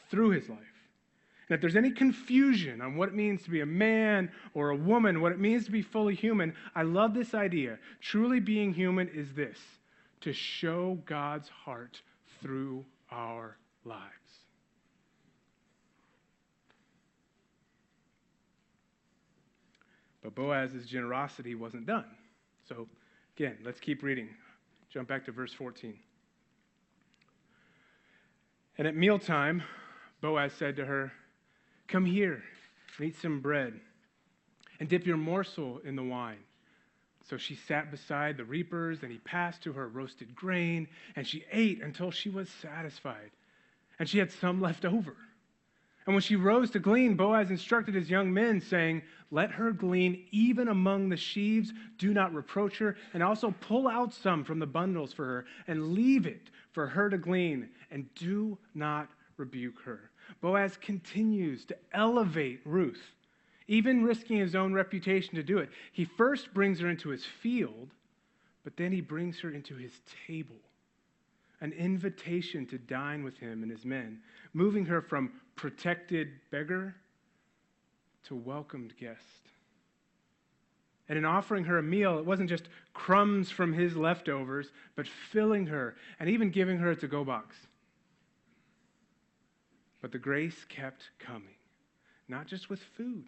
through 0.09 0.31
his 0.31 0.49
life. 0.49 0.59
If 1.51 1.59
there's 1.59 1.75
any 1.75 1.91
confusion 1.91 2.81
on 2.81 2.95
what 2.95 3.09
it 3.09 3.15
means 3.15 3.43
to 3.43 3.49
be 3.49 3.59
a 3.59 3.65
man 3.65 4.31
or 4.53 4.69
a 4.69 4.75
woman, 4.75 5.19
what 5.19 5.33
it 5.33 5.39
means 5.39 5.65
to 5.65 5.71
be 5.71 5.81
fully 5.81 6.15
human, 6.15 6.53
I 6.75 6.83
love 6.83 7.13
this 7.13 7.33
idea. 7.33 7.77
Truly 7.99 8.39
being 8.39 8.73
human 8.73 9.09
is 9.09 9.33
this 9.33 9.57
to 10.21 10.31
show 10.31 10.97
God's 11.05 11.49
heart 11.49 12.01
through 12.41 12.85
our 13.11 13.57
lives. 13.83 14.01
But 20.23 20.35
Boaz's 20.35 20.85
generosity 20.85 21.55
wasn't 21.55 21.85
done. 21.85 22.05
So, 22.69 22.87
again, 23.35 23.57
let's 23.65 23.79
keep 23.79 24.03
reading. 24.03 24.29
Jump 24.89 25.09
back 25.09 25.25
to 25.25 25.31
verse 25.31 25.53
14. 25.53 25.95
And 28.77 28.87
at 28.87 28.95
mealtime, 28.95 29.63
Boaz 30.21 30.53
said 30.53 30.75
to 30.77 30.85
her, 30.85 31.11
Come 31.91 32.05
here 32.05 32.41
and 32.97 33.07
eat 33.07 33.17
some 33.17 33.41
bread 33.41 33.77
and 34.79 34.87
dip 34.87 35.05
your 35.05 35.17
morsel 35.17 35.81
in 35.83 35.97
the 35.97 36.03
wine. 36.03 36.39
So 37.29 37.35
she 37.35 37.55
sat 37.55 37.91
beside 37.91 38.37
the 38.37 38.45
reapers, 38.45 39.03
and 39.03 39.11
he 39.11 39.17
passed 39.19 39.61
to 39.63 39.73
her 39.73 39.89
roasted 39.89 40.33
grain, 40.33 40.87
and 41.17 41.27
she 41.27 41.43
ate 41.51 41.81
until 41.81 42.09
she 42.09 42.29
was 42.29 42.49
satisfied. 42.49 43.31
And 43.99 44.07
she 44.07 44.19
had 44.19 44.31
some 44.31 44.61
left 44.61 44.85
over. 44.85 45.15
And 46.05 46.15
when 46.15 46.21
she 46.21 46.37
rose 46.37 46.71
to 46.71 46.79
glean, 46.79 47.15
Boaz 47.15 47.51
instructed 47.51 47.93
his 47.93 48.09
young 48.09 48.33
men, 48.33 48.61
saying, 48.61 49.03
Let 49.29 49.51
her 49.51 49.71
glean 49.71 50.25
even 50.31 50.69
among 50.69 51.09
the 51.09 51.17
sheaves, 51.17 51.73
do 51.97 52.13
not 52.13 52.33
reproach 52.33 52.77
her, 52.77 52.95
and 53.13 53.21
also 53.21 53.53
pull 53.59 53.87
out 53.87 54.13
some 54.13 54.45
from 54.45 54.59
the 54.59 54.65
bundles 54.65 55.11
for 55.11 55.25
her, 55.25 55.45
and 55.67 55.93
leave 55.93 56.25
it 56.25 56.49
for 56.71 56.87
her 56.87 57.09
to 57.09 57.17
glean, 57.17 57.69
and 57.91 58.11
do 58.15 58.57
not 58.73 59.09
rebuke 59.37 59.81
her. 59.83 60.10
Boaz 60.39 60.77
continues 60.77 61.65
to 61.65 61.77
elevate 61.93 62.61
Ruth, 62.65 63.03
even 63.67 64.03
risking 64.03 64.37
his 64.37 64.55
own 64.55 64.73
reputation 64.73 65.35
to 65.35 65.43
do 65.43 65.57
it. 65.57 65.69
He 65.91 66.05
first 66.05 66.53
brings 66.53 66.79
her 66.79 66.89
into 66.89 67.09
his 67.09 67.25
field, 67.25 67.89
but 68.63 68.77
then 68.77 68.91
he 68.91 69.01
brings 69.01 69.39
her 69.39 69.49
into 69.49 69.75
his 69.75 69.93
table 70.27 70.55
an 71.61 71.71
invitation 71.73 72.65
to 72.65 72.77
dine 72.77 73.23
with 73.23 73.37
him 73.37 73.61
and 73.61 73.71
his 73.71 73.85
men, 73.85 74.19
moving 74.53 74.85
her 74.85 74.99
from 74.99 75.31
protected 75.55 76.29
beggar 76.49 76.95
to 78.23 78.35
welcomed 78.35 78.93
guest. 78.99 79.21
And 81.07 81.17
in 81.17 81.25
offering 81.25 81.65
her 81.65 81.77
a 81.77 81.83
meal, 81.83 82.17
it 82.17 82.25
wasn't 82.25 82.49
just 82.49 82.67
crumbs 82.93 83.51
from 83.51 83.73
his 83.73 83.95
leftovers, 83.95 84.71
but 84.95 85.07
filling 85.07 85.67
her 85.67 85.95
and 86.19 86.29
even 86.29 86.49
giving 86.49 86.79
her 86.79 86.91
a 86.91 86.95
to 86.95 87.07
go 87.07 87.23
box. 87.23 87.55
But 90.01 90.11
the 90.11 90.19
grace 90.19 90.65
kept 90.65 91.09
coming, 91.19 91.55
not 92.27 92.47
just 92.47 92.69
with 92.69 92.79
food 92.97 93.25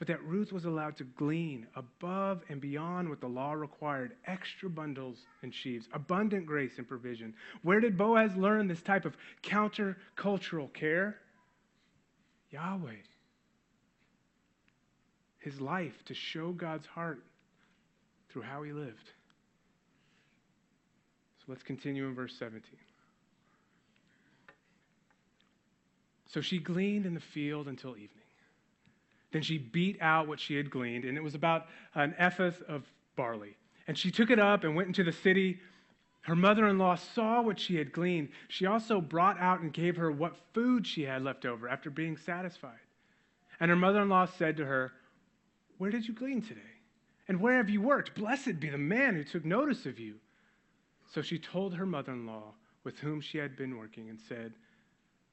but 0.00 0.08
that 0.08 0.24
Ruth 0.24 0.50
was 0.50 0.64
allowed 0.64 0.96
to 0.96 1.04
glean 1.04 1.66
above 1.76 2.42
and 2.48 2.58
beyond 2.58 3.10
what 3.10 3.20
the 3.20 3.28
law 3.28 3.52
required 3.52 4.14
extra 4.24 4.70
bundles 4.70 5.18
and 5.42 5.54
sheaves, 5.54 5.90
abundant 5.92 6.46
grace 6.46 6.78
and 6.78 6.88
provision. 6.88 7.34
Where 7.60 7.80
did 7.80 7.98
Boaz 7.98 8.34
learn 8.34 8.66
this 8.66 8.80
type 8.80 9.04
of 9.04 9.14
countercultural 9.42 10.72
care? 10.72 11.18
Yahweh. 12.50 12.94
His 15.40 15.60
life 15.60 16.02
to 16.06 16.14
show 16.14 16.52
God's 16.52 16.86
heart 16.86 17.22
through 18.30 18.42
how 18.42 18.62
he 18.62 18.72
lived. 18.72 19.10
So 21.40 21.44
let's 21.48 21.62
continue 21.62 22.06
in 22.06 22.14
verse 22.14 22.34
17. 22.38 22.62
So 26.32 26.40
she 26.40 26.58
gleaned 26.58 27.06
in 27.06 27.14
the 27.14 27.20
field 27.20 27.66
until 27.66 27.90
evening. 27.90 28.08
Then 29.32 29.42
she 29.42 29.58
beat 29.58 29.98
out 30.00 30.28
what 30.28 30.40
she 30.40 30.54
had 30.54 30.70
gleaned, 30.70 31.04
and 31.04 31.16
it 31.16 31.22
was 31.22 31.34
about 31.34 31.66
an 31.94 32.14
ephah 32.18 32.52
of 32.68 32.84
barley. 33.16 33.56
And 33.88 33.98
she 33.98 34.10
took 34.10 34.30
it 34.30 34.38
up 34.38 34.62
and 34.62 34.76
went 34.76 34.88
into 34.88 35.02
the 35.02 35.12
city. 35.12 35.58
Her 36.22 36.36
mother 36.36 36.68
in 36.68 36.78
law 36.78 36.94
saw 36.94 37.42
what 37.42 37.58
she 37.58 37.76
had 37.76 37.92
gleaned. 37.92 38.28
She 38.48 38.66
also 38.66 39.00
brought 39.00 39.40
out 39.40 39.60
and 39.60 39.72
gave 39.72 39.96
her 39.96 40.12
what 40.12 40.36
food 40.52 40.86
she 40.86 41.02
had 41.02 41.22
left 41.22 41.44
over 41.44 41.68
after 41.68 41.90
being 41.90 42.16
satisfied. 42.16 42.78
And 43.58 43.68
her 43.68 43.76
mother 43.76 44.02
in 44.02 44.08
law 44.08 44.26
said 44.26 44.56
to 44.58 44.66
her, 44.66 44.92
Where 45.78 45.90
did 45.90 46.06
you 46.06 46.14
glean 46.14 46.42
today? 46.42 46.60
And 47.26 47.40
where 47.40 47.56
have 47.56 47.70
you 47.70 47.80
worked? 47.80 48.14
Blessed 48.14 48.60
be 48.60 48.70
the 48.70 48.78
man 48.78 49.14
who 49.14 49.24
took 49.24 49.44
notice 49.44 49.86
of 49.86 49.98
you. 49.98 50.16
So 51.12 51.22
she 51.22 51.38
told 51.38 51.74
her 51.74 51.86
mother 51.86 52.12
in 52.12 52.26
law 52.26 52.54
with 52.84 53.00
whom 53.00 53.20
she 53.20 53.38
had 53.38 53.56
been 53.56 53.76
working 53.76 54.08
and 54.08 54.20
said, 54.20 54.54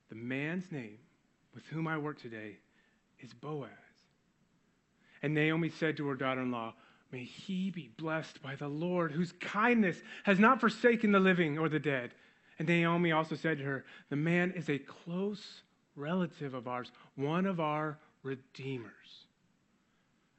The 0.09 0.15
man's 0.15 0.71
name 0.71 0.97
with 1.53 1.65
whom 1.67 1.87
I 1.87 1.97
work 1.97 2.19
today 2.21 2.57
is 3.19 3.33
Boaz. 3.33 3.69
And 5.21 5.33
Naomi 5.33 5.69
said 5.69 5.97
to 5.97 6.07
her 6.07 6.15
daughter 6.15 6.41
in 6.41 6.51
law, 6.51 6.73
May 7.11 7.23
he 7.23 7.71
be 7.71 7.89
blessed 7.97 8.41
by 8.41 8.55
the 8.55 8.67
Lord, 8.67 9.11
whose 9.11 9.31
kindness 9.39 9.97
has 10.23 10.39
not 10.39 10.59
forsaken 10.59 11.11
the 11.11 11.19
living 11.19 11.57
or 11.57 11.69
the 11.69 11.79
dead. 11.79 12.13
And 12.59 12.67
Naomi 12.67 13.11
also 13.11 13.35
said 13.35 13.57
to 13.59 13.63
her, 13.63 13.85
The 14.09 14.15
man 14.15 14.51
is 14.51 14.69
a 14.69 14.77
close 14.77 15.61
relative 15.95 16.53
of 16.53 16.67
ours, 16.67 16.91
one 17.15 17.45
of 17.45 17.59
our 17.59 17.97
redeemers. 18.23 19.25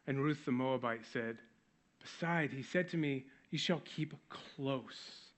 And 0.07 0.23
Ruth 0.23 0.45
the 0.45 0.53
Moabite 0.53 1.05
said, 1.13 1.39
Beside, 2.01 2.51
he 2.51 2.63
said 2.63 2.89
to 2.91 2.97
me, 2.97 3.25
You 3.51 3.59
shall 3.59 3.83
keep 3.85 4.15
close 4.29 5.29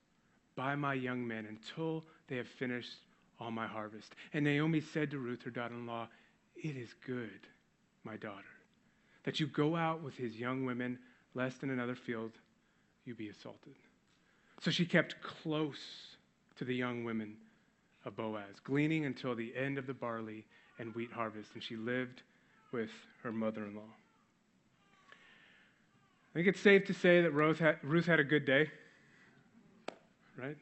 by 0.57 0.75
my 0.75 0.95
young 0.95 1.27
men 1.27 1.47
until 1.47 2.05
they 2.29 2.37
have 2.37 2.49
finished 2.49 2.97
all 3.41 3.51
my 3.51 3.67
harvest. 3.67 4.15
And 4.33 4.45
Naomi 4.45 4.81
said 4.81 5.11
to 5.11 5.19
Ruth, 5.19 5.43
her 5.43 5.51
daughter 5.51 5.75
in 5.75 5.87
law, 5.87 6.09
It 6.57 6.77
is 6.77 6.95
good, 7.07 7.47
my 8.05 8.17
daughter 8.17 8.45
that 9.25 9.41
you 9.41 9.47
go 9.47 9.77
out 9.77 10.03
with 10.03 10.17
his 10.17 10.39
young 10.39 10.65
women, 10.65 10.99
lest 11.35 11.63
in 11.63 11.71
another 11.71 11.95
field 11.95 12.33
you 13.05 13.15
be 13.15 13.29
assaulted. 13.29 13.75
So 14.61 14.71
she 14.71 14.85
kept 14.85 15.21
close 15.23 16.17
to 16.57 16.65
the 16.65 16.75
young 16.75 17.05
women 17.05 17.37
of 18.05 18.17
Boaz, 18.17 18.61
gleaning 18.65 19.05
until 19.05 19.35
the 19.35 19.55
end 19.57 19.79
of 19.79 19.87
the 19.87 19.95
barley 19.95 20.47
and 20.79 20.95
wheat 20.95 21.13
harvest, 21.13 21.51
and 21.55 21.63
she 21.63 21.77
lived 21.77 22.23
with 22.73 22.91
her 23.23 23.33
mother 23.33 23.65
in 23.67 23.75
law. 23.75 23.83
I 26.33 26.35
think 26.35 26.47
it's 26.47 26.61
safe 26.61 26.87
to 26.87 26.95
say 26.95 27.23
that 27.23 27.33
Ruth 27.33 27.59
had, 27.59 27.79
Ruth 27.83 28.07
had 28.07 28.21
a 28.21 28.25
good 28.25 28.45
day, 28.45 28.71
right? 30.37 30.57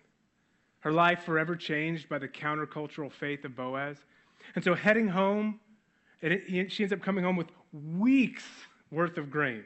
Her 0.89 0.93
life 0.93 1.25
forever 1.25 1.55
changed 1.55 2.09
by 2.09 2.17
the 2.17 2.29
countercultural 2.29 3.13
faith 3.13 3.45
of 3.45 3.55
Boaz. 3.55 3.99
And 4.55 4.65
so, 4.65 4.73
heading 4.73 5.07
home, 5.07 5.61
it, 6.23 6.73
she 6.73 6.83
ends 6.83 6.95
up 6.95 7.03
coming 7.03 7.25
home 7.25 7.37
with 7.37 7.49
weeks 7.99 8.47
worth 8.91 9.19
of 9.19 9.31
grain. 9.31 9.65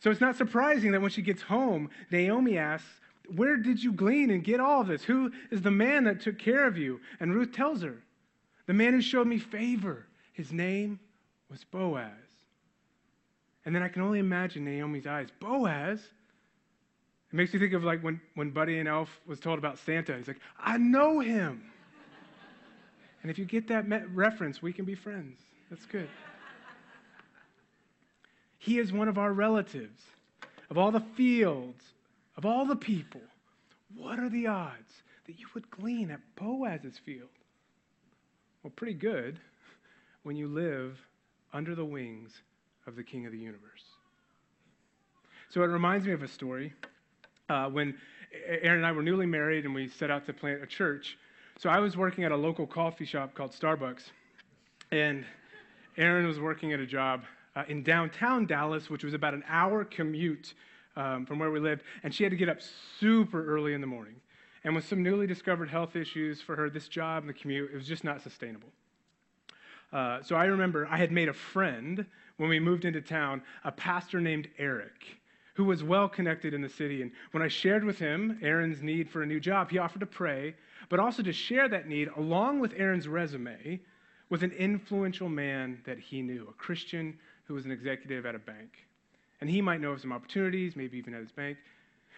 So 0.00 0.10
it's 0.10 0.20
not 0.20 0.36
surprising 0.36 0.92
that 0.92 1.00
when 1.00 1.10
she 1.10 1.22
gets 1.22 1.40
home, 1.40 1.88
Naomi 2.10 2.58
asks, 2.58 2.90
Where 3.34 3.56
did 3.56 3.82
you 3.82 3.90
glean 3.90 4.28
and 4.28 4.44
get 4.44 4.60
all 4.60 4.84
this? 4.84 5.02
Who 5.02 5.32
is 5.50 5.62
the 5.62 5.70
man 5.70 6.04
that 6.04 6.20
took 6.20 6.38
care 6.38 6.66
of 6.66 6.76
you? 6.76 7.00
And 7.18 7.34
Ruth 7.34 7.52
tells 7.52 7.80
her, 7.80 7.96
The 8.66 8.74
man 8.74 8.92
who 8.92 9.00
showed 9.00 9.26
me 9.26 9.38
favor. 9.38 10.08
His 10.34 10.52
name 10.52 11.00
was 11.50 11.64
Boaz. 11.64 12.10
And 13.64 13.74
then 13.74 13.82
I 13.82 13.88
can 13.88 14.02
only 14.02 14.18
imagine 14.18 14.66
Naomi's 14.66 15.06
eyes. 15.06 15.28
Boaz? 15.40 16.00
It 17.32 17.36
makes 17.36 17.54
me 17.54 17.60
think 17.60 17.72
of 17.72 17.82
like 17.82 18.02
when, 18.02 18.20
when 18.34 18.50
Buddy 18.50 18.78
and 18.78 18.86
Elf 18.86 19.08
was 19.26 19.40
told 19.40 19.58
about 19.58 19.78
Santa. 19.78 20.16
He's 20.16 20.28
like, 20.28 20.40
I 20.60 20.76
know 20.76 21.20
him. 21.20 21.62
and 23.22 23.30
if 23.30 23.38
you 23.38 23.46
get 23.46 23.68
that 23.68 23.86
reference, 24.14 24.60
we 24.60 24.72
can 24.72 24.84
be 24.84 24.94
friends. 24.94 25.38
That's 25.70 25.86
good. 25.86 26.08
He 28.58 28.78
is 28.78 28.92
one 28.92 29.08
of 29.08 29.16
our 29.16 29.32
relatives. 29.32 30.02
Of 30.68 30.76
all 30.76 30.90
the 30.90 31.00
fields, 31.00 31.82
of 32.36 32.44
all 32.44 32.66
the 32.66 32.76
people, 32.76 33.20
what 33.96 34.18
are 34.18 34.28
the 34.28 34.46
odds 34.46 35.02
that 35.26 35.38
you 35.38 35.46
would 35.54 35.70
glean 35.70 36.10
at 36.10 36.20
Boaz's 36.36 36.98
field? 36.98 37.28
Well, 38.62 38.72
pretty 38.76 38.94
good 38.94 39.40
when 40.22 40.36
you 40.36 40.48
live 40.48 40.98
under 41.52 41.74
the 41.74 41.84
wings 41.84 42.32
of 42.86 42.94
the 42.94 43.02
King 43.02 43.26
of 43.26 43.32
the 43.32 43.38
universe. 43.38 43.84
So 45.48 45.62
it 45.62 45.66
reminds 45.66 46.06
me 46.06 46.12
of 46.12 46.22
a 46.22 46.28
story 46.28 46.72
uh, 47.52 47.68
when 47.68 47.94
Aaron 48.46 48.78
and 48.78 48.86
I 48.86 48.92
were 48.92 49.02
newly 49.02 49.26
married 49.26 49.66
and 49.66 49.74
we 49.74 49.88
set 49.88 50.10
out 50.10 50.24
to 50.26 50.32
plant 50.32 50.62
a 50.62 50.66
church. 50.66 51.18
So 51.58 51.68
I 51.68 51.80
was 51.80 51.96
working 51.96 52.24
at 52.24 52.32
a 52.32 52.36
local 52.36 52.66
coffee 52.66 53.04
shop 53.04 53.34
called 53.34 53.52
Starbucks, 53.52 54.04
and 54.90 55.24
Aaron 55.98 56.26
was 56.26 56.40
working 56.40 56.72
at 56.72 56.80
a 56.80 56.86
job 56.86 57.24
uh, 57.54 57.64
in 57.68 57.82
downtown 57.82 58.46
Dallas, 58.46 58.88
which 58.88 59.04
was 59.04 59.12
about 59.12 59.34
an 59.34 59.44
hour 59.46 59.84
commute 59.84 60.54
um, 60.96 61.26
from 61.26 61.38
where 61.38 61.50
we 61.50 61.60
lived, 61.60 61.82
and 62.02 62.14
she 62.14 62.24
had 62.24 62.30
to 62.30 62.36
get 62.36 62.48
up 62.48 62.58
super 62.98 63.44
early 63.44 63.74
in 63.74 63.82
the 63.82 63.86
morning. 63.86 64.16
And 64.64 64.74
with 64.74 64.88
some 64.88 65.02
newly 65.02 65.26
discovered 65.26 65.68
health 65.68 65.94
issues 65.94 66.40
for 66.40 66.56
her, 66.56 66.70
this 66.70 66.88
job 66.88 67.22
and 67.22 67.28
the 67.28 67.34
commute, 67.34 67.70
it 67.70 67.76
was 67.76 67.86
just 67.86 68.04
not 68.04 68.22
sustainable. 68.22 68.68
Uh, 69.92 70.22
so 70.22 70.36
I 70.36 70.46
remember 70.46 70.88
I 70.90 70.96
had 70.96 71.12
made 71.12 71.28
a 71.28 71.34
friend 71.34 72.06
when 72.38 72.48
we 72.48 72.58
moved 72.58 72.86
into 72.86 73.02
town, 73.02 73.42
a 73.62 73.72
pastor 73.72 74.22
named 74.22 74.48
Eric 74.58 75.18
who 75.54 75.64
was 75.64 75.82
well 75.82 76.08
connected 76.08 76.54
in 76.54 76.62
the 76.62 76.68
city. 76.68 77.02
And 77.02 77.10
when 77.32 77.42
I 77.42 77.48
shared 77.48 77.84
with 77.84 77.98
him 77.98 78.38
Aaron's 78.42 78.82
need 78.82 79.08
for 79.08 79.22
a 79.22 79.26
new 79.26 79.40
job, 79.40 79.70
he 79.70 79.78
offered 79.78 80.00
to 80.00 80.06
pray, 80.06 80.54
but 80.88 80.98
also 80.98 81.22
to 81.22 81.32
share 81.32 81.68
that 81.68 81.88
need 81.88 82.08
along 82.16 82.60
with 82.60 82.74
Aaron's 82.76 83.08
resume 83.08 83.80
with 84.30 84.42
an 84.42 84.52
influential 84.52 85.28
man 85.28 85.80
that 85.84 85.98
he 85.98 86.22
knew, 86.22 86.46
a 86.48 86.52
Christian 86.54 87.18
who 87.44 87.54
was 87.54 87.64
an 87.66 87.70
executive 87.70 88.24
at 88.24 88.34
a 88.34 88.38
bank. 88.38 88.86
And 89.40 89.50
he 89.50 89.60
might 89.60 89.80
know 89.80 89.92
of 89.92 90.00
some 90.00 90.12
opportunities, 90.12 90.74
maybe 90.74 90.96
even 90.96 91.12
at 91.12 91.20
his 91.20 91.32
bank. 91.32 91.58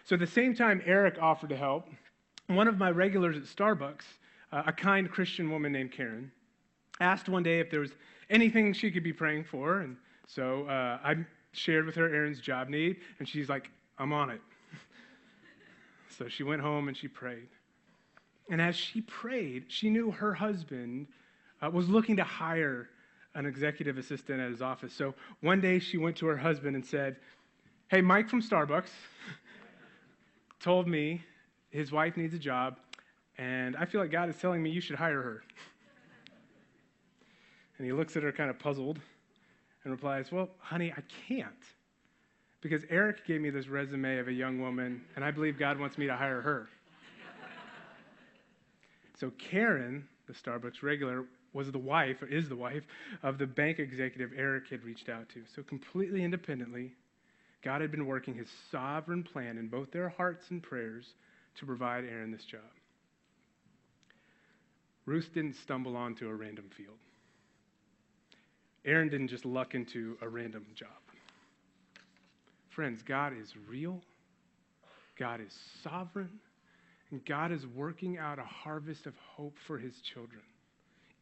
So 0.04 0.14
at 0.14 0.20
the 0.20 0.26
same 0.26 0.54
time, 0.54 0.82
Eric 0.84 1.16
offered 1.20 1.48
to 1.50 1.56
help. 1.56 1.88
One 2.46 2.68
of 2.68 2.78
my 2.78 2.90
regulars 2.90 3.36
at 3.36 3.44
Starbucks, 3.44 4.04
uh, 4.52 4.62
a 4.66 4.72
kind 4.72 5.10
Christian 5.10 5.50
woman 5.50 5.72
named 5.72 5.92
Karen, 5.92 6.30
asked 7.00 7.28
one 7.28 7.42
day 7.42 7.58
if 7.58 7.70
there 7.70 7.80
was 7.80 7.92
anything 8.30 8.72
she 8.72 8.90
could 8.90 9.02
be 9.02 9.12
praying 9.12 9.44
for. 9.44 9.80
And 9.80 9.96
so 10.26 10.66
uh, 10.68 10.98
I 11.02 11.16
shared 11.56 11.86
with 11.86 11.94
her 11.94 12.12
Aaron's 12.12 12.40
job 12.40 12.68
need, 12.68 12.96
and 13.18 13.28
she's 13.28 13.48
like, 13.48 13.70
I'm 13.98 14.12
on 14.12 14.30
it. 14.30 14.40
so 16.18 16.28
she 16.28 16.42
went 16.42 16.62
home 16.62 16.88
and 16.88 16.96
she 16.96 17.08
prayed. 17.08 17.48
And 18.50 18.60
as 18.60 18.76
she 18.76 19.00
prayed, 19.02 19.64
she 19.68 19.88
knew 19.88 20.10
her 20.10 20.34
husband 20.34 21.06
uh, 21.62 21.70
was 21.70 21.88
looking 21.88 22.16
to 22.16 22.24
hire 22.24 22.90
an 23.34 23.46
executive 23.46 23.98
assistant 23.98 24.40
at 24.40 24.50
his 24.50 24.62
office. 24.62 24.92
So 24.92 25.14
one 25.40 25.60
day 25.60 25.78
she 25.78 25.96
went 25.96 26.16
to 26.16 26.26
her 26.26 26.36
husband 26.36 26.76
and 26.76 26.84
said, 26.84 27.16
Hey, 27.88 28.00
Mike 28.00 28.28
from 28.28 28.42
Starbucks 28.42 28.90
told 30.60 30.88
me 30.88 31.22
his 31.70 31.90
wife 31.92 32.16
needs 32.16 32.34
a 32.34 32.38
job, 32.38 32.78
and 33.38 33.76
I 33.76 33.84
feel 33.84 34.00
like 34.00 34.10
God 34.10 34.28
is 34.28 34.36
telling 34.36 34.62
me 34.62 34.70
you 34.70 34.80
should 34.80 34.96
hire 34.96 35.20
her. 35.22 35.42
and 37.78 37.86
he 37.86 37.92
looks 37.92 38.16
at 38.16 38.22
her 38.22 38.32
kind 38.32 38.50
of 38.50 38.58
puzzled 38.58 39.00
and 39.84 39.92
replies, 39.92 40.32
Well, 40.32 40.50
honey, 40.58 40.92
I 40.96 41.02
can't. 41.28 41.52
Because 42.60 42.82
Eric 42.88 43.26
gave 43.26 43.40
me 43.40 43.50
this 43.50 43.68
resume 43.68 44.18
of 44.18 44.28
a 44.28 44.32
young 44.32 44.60
woman, 44.60 45.02
and 45.16 45.24
I 45.24 45.30
believe 45.30 45.58
God 45.58 45.78
wants 45.78 45.98
me 45.98 46.06
to 46.06 46.16
hire 46.16 46.40
her. 46.40 46.68
so 49.20 49.30
Karen, 49.38 50.08
the 50.26 50.32
Starbucks 50.32 50.82
regular, 50.82 51.26
was 51.52 51.70
the 51.70 51.78
wife, 51.78 52.22
or 52.22 52.26
is 52.26 52.48
the 52.48 52.56
wife, 52.56 52.82
of 53.22 53.38
the 53.38 53.46
bank 53.46 53.78
executive 53.78 54.30
Eric 54.36 54.68
had 54.70 54.82
reached 54.82 55.08
out 55.08 55.28
to. 55.30 55.42
So 55.54 55.62
completely 55.62 56.24
independently, 56.24 56.92
God 57.62 57.80
had 57.80 57.90
been 57.90 58.06
working 58.06 58.34
his 58.34 58.48
sovereign 58.70 59.22
plan 59.22 59.56
in 59.58 59.68
both 59.68 59.90
their 59.90 60.08
hearts 60.08 60.50
and 60.50 60.62
prayers 60.62 61.14
to 61.56 61.66
provide 61.66 62.04
Aaron 62.04 62.30
this 62.30 62.44
job. 62.44 62.60
Ruth 65.06 65.30
didn't 65.34 65.56
stumble 65.56 65.96
onto 65.96 66.28
a 66.28 66.34
random 66.34 66.70
field. 66.76 66.96
Aaron 68.84 69.08
didn't 69.08 69.28
just 69.28 69.44
luck 69.44 69.74
into 69.74 70.16
a 70.20 70.28
random 70.28 70.66
job. 70.74 70.88
Friends, 72.68 73.02
God 73.02 73.32
is 73.40 73.54
real, 73.68 74.02
God 75.16 75.40
is 75.40 75.56
sovereign, 75.82 76.40
and 77.10 77.24
God 77.24 77.52
is 77.52 77.66
working 77.66 78.18
out 78.18 78.38
a 78.38 78.44
harvest 78.44 79.06
of 79.06 79.14
hope 79.36 79.56
for 79.58 79.78
his 79.78 80.00
children. 80.00 80.42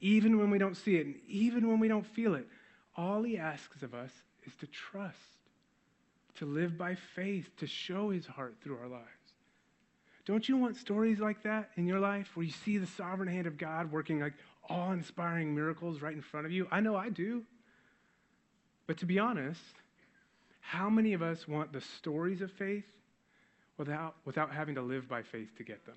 Even 0.00 0.38
when 0.38 0.50
we 0.50 0.58
don't 0.58 0.76
see 0.76 0.96
it, 0.96 1.06
and 1.06 1.16
even 1.28 1.68
when 1.68 1.78
we 1.78 1.88
don't 1.88 2.06
feel 2.06 2.34
it, 2.34 2.48
all 2.96 3.22
he 3.22 3.38
asks 3.38 3.82
of 3.82 3.94
us 3.94 4.10
is 4.44 4.54
to 4.56 4.66
trust, 4.66 5.18
to 6.36 6.46
live 6.46 6.76
by 6.76 6.94
faith, 6.94 7.48
to 7.58 7.66
show 7.66 8.10
his 8.10 8.26
heart 8.26 8.56
through 8.62 8.78
our 8.78 8.88
lives. 8.88 9.06
Don't 10.24 10.48
you 10.48 10.56
want 10.56 10.76
stories 10.76 11.18
like 11.18 11.42
that 11.42 11.70
in 11.76 11.86
your 11.86 12.00
life 12.00 12.36
where 12.36 12.46
you 12.46 12.52
see 12.52 12.78
the 12.78 12.86
sovereign 12.86 13.28
hand 13.28 13.46
of 13.46 13.58
God 13.58 13.90
working 13.90 14.20
like 14.20 14.34
awe 14.68 14.92
inspiring 14.92 15.54
miracles 15.54 16.00
right 16.00 16.14
in 16.14 16.22
front 16.22 16.46
of 16.46 16.52
you? 16.52 16.68
I 16.70 16.80
know 16.80 16.96
I 16.96 17.08
do. 17.08 17.44
But 18.92 18.98
to 18.98 19.06
be 19.06 19.18
honest, 19.18 19.62
how 20.60 20.90
many 20.90 21.14
of 21.14 21.22
us 21.22 21.48
want 21.48 21.72
the 21.72 21.80
stories 21.80 22.42
of 22.42 22.52
faith 22.52 22.84
without, 23.78 24.16
without 24.26 24.52
having 24.52 24.74
to 24.74 24.82
live 24.82 25.08
by 25.08 25.22
faith 25.22 25.56
to 25.56 25.64
get 25.64 25.86
them? 25.86 25.96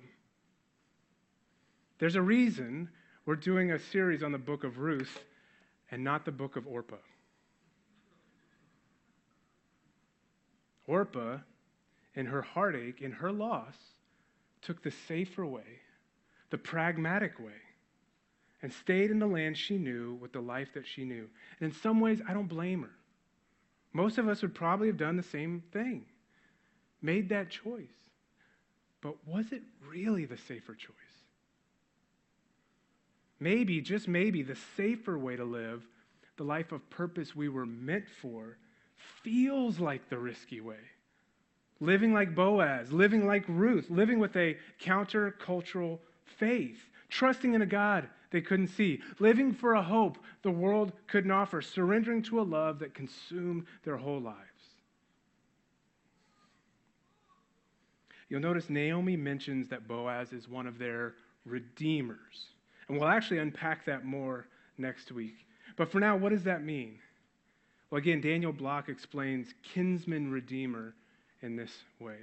There's 1.98 2.14
a 2.14 2.22
reason 2.22 2.88
we're 3.26 3.36
doing 3.36 3.72
a 3.72 3.78
series 3.78 4.22
on 4.22 4.32
the 4.32 4.38
book 4.38 4.64
of 4.64 4.78
Ruth 4.78 5.18
and 5.90 6.02
not 6.02 6.24
the 6.24 6.32
book 6.32 6.56
of 6.56 6.66
Orpah. 6.66 6.96
Orpah, 10.86 11.40
in 12.14 12.24
her 12.24 12.40
heartache, 12.40 13.02
in 13.02 13.12
her 13.12 13.30
loss, 13.30 13.74
took 14.62 14.82
the 14.82 14.94
safer 15.06 15.44
way, 15.44 15.82
the 16.48 16.56
pragmatic 16.56 17.38
way 17.38 17.65
and 18.66 18.72
stayed 18.72 19.12
in 19.12 19.20
the 19.20 19.26
land 19.28 19.56
she 19.56 19.78
knew 19.78 20.14
with 20.14 20.32
the 20.32 20.40
life 20.40 20.74
that 20.74 20.88
she 20.88 21.04
knew. 21.04 21.28
And 21.60 21.70
in 21.70 21.72
some 21.72 22.00
ways, 22.00 22.20
I 22.28 22.34
don't 22.34 22.48
blame 22.48 22.82
her. 22.82 22.90
Most 23.92 24.18
of 24.18 24.26
us 24.26 24.42
would 24.42 24.56
probably 24.56 24.88
have 24.88 24.96
done 24.96 25.16
the 25.16 25.22
same 25.22 25.62
thing, 25.72 26.04
made 27.00 27.28
that 27.28 27.48
choice. 27.48 27.94
But 29.02 29.24
was 29.24 29.52
it 29.52 29.62
really 29.88 30.24
the 30.24 30.36
safer 30.36 30.74
choice? 30.74 30.96
Maybe, 33.38 33.80
just 33.80 34.08
maybe, 34.08 34.42
the 34.42 34.58
safer 34.76 35.16
way 35.16 35.36
to 35.36 35.44
live, 35.44 35.86
the 36.36 36.42
life 36.42 36.72
of 36.72 36.90
purpose 36.90 37.36
we 37.36 37.48
were 37.48 37.66
meant 37.66 38.08
for, 38.20 38.58
feels 39.22 39.78
like 39.78 40.08
the 40.08 40.18
risky 40.18 40.60
way. 40.60 40.82
Living 41.78 42.12
like 42.12 42.34
Boaz, 42.34 42.90
living 42.90 43.28
like 43.28 43.44
Ruth, 43.46 43.88
living 43.90 44.18
with 44.18 44.34
a 44.34 44.56
countercultural 44.82 46.00
faith, 46.24 46.80
trusting 47.08 47.54
in 47.54 47.62
a 47.62 47.66
God 47.66 48.08
they 48.36 48.42
couldn't 48.42 48.68
see, 48.68 49.00
living 49.18 49.50
for 49.50 49.76
a 49.76 49.82
hope 49.82 50.18
the 50.42 50.50
world 50.50 50.92
couldn't 51.06 51.30
offer, 51.30 51.62
surrendering 51.62 52.20
to 52.20 52.38
a 52.38 52.42
love 52.42 52.78
that 52.80 52.92
consumed 52.92 53.64
their 53.82 53.96
whole 53.96 54.20
lives. 54.20 54.36
You'll 58.28 58.42
notice 58.42 58.68
Naomi 58.68 59.16
mentions 59.16 59.68
that 59.68 59.88
Boaz 59.88 60.34
is 60.34 60.50
one 60.50 60.66
of 60.66 60.76
their 60.76 61.14
redeemers. 61.46 62.48
And 62.88 62.98
we'll 62.98 63.08
actually 63.08 63.38
unpack 63.38 63.86
that 63.86 64.04
more 64.04 64.48
next 64.76 65.12
week. 65.12 65.46
But 65.76 65.90
for 65.90 65.98
now, 65.98 66.14
what 66.14 66.28
does 66.28 66.44
that 66.44 66.62
mean? 66.62 66.98
Well, 67.88 68.00
again, 68.00 68.20
Daniel 68.20 68.52
Block 68.52 68.90
explains 68.90 69.54
kinsman 69.62 70.30
redeemer 70.30 70.94
in 71.40 71.56
this 71.56 71.72
way. 72.00 72.18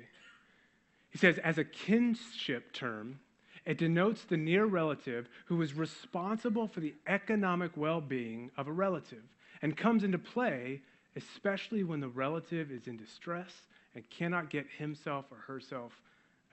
He 1.09 1.17
says, 1.17 1.39
as 1.39 1.57
a 1.57 1.63
kinship 1.63 2.71
term, 2.71 3.19
it 3.65 3.77
denotes 3.77 4.23
the 4.23 4.37
near 4.37 4.65
relative 4.65 5.29
who 5.45 5.61
is 5.61 5.73
responsible 5.73 6.67
for 6.67 6.79
the 6.79 6.93
economic 7.07 7.71
well 7.75 8.01
being 8.01 8.51
of 8.57 8.67
a 8.67 8.71
relative 8.71 9.23
and 9.61 9.77
comes 9.77 10.03
into 10.03 10.17
play 10.17 10.81
especially 11.15 11.83
when 11.83 11.99
the 11.99 12.07
relative 12.07 12.71
is 12.71 12.87
in 12.87 12.97
distress 12.97 13.51
and 13.95 14.09
cannot 14.09 14.49
get 14.49 14.65
himself 14.77 15.25
or 15.31 15.37
herself 15.37 16.01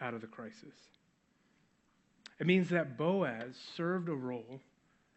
out 0.01 0.15
of 0.15 0.21
the 0.21 0.27
crisis. 0.27 0.75
It 2.39 2.47
means 2.47 2.69
that 2.71 2.97
Boaz 2.97 3.57
served 3.77 4.09
a 4.09 4.15
role 4.15 4.61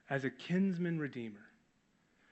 as 0.10 0.24
a 0.24 0.30
kinsman 0.30 1.00
redeemer, 1.00 1.46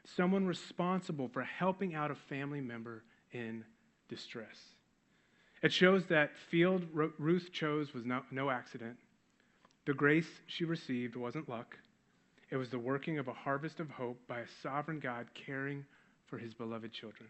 someone 0.06 0.46
responsible 0.46 1.30
for 1.30 1.44
helping 1.44 1.96
out 1.96 2.12
a 2.12 2.16
family 2.16 2.62
member 2.62 3.04
in 3.32 3.64
distress. 4.10 4.76
It 5.64 5.72
shows 5.72 6.06
that 6.06 6.36
field 6.50 6.86
Ruth 6.94 7.52
chose 7.54 7.94
was 7.94 8.04
no, 8.04 8.24
no 8.32 8.50
accident. 8.50 8.98
The 9.86 9.94
grace 9.94 10.30
she 10.48 10.66
received 10.66 11.16
wasn't 11.16 11.50
luck, 11.50 11.78
it 12.50 12.58
was 12.58 12.70
the 12.70 12.80
working 12.80 13.18
of 13.18 13.28
a 13.28 13.34
harvest 13.34 13.80
of 13.80 13.90
hope 13.90 14.20
by 14.28 14.42
a 14.42 14.48
sovereign 14.62 15.00
God 15.00 15.28
caring 15.34 15.86
for 16.28 16.38
his 16.38 16.54
beloved 16.54 16.92
children. 16.92 17.30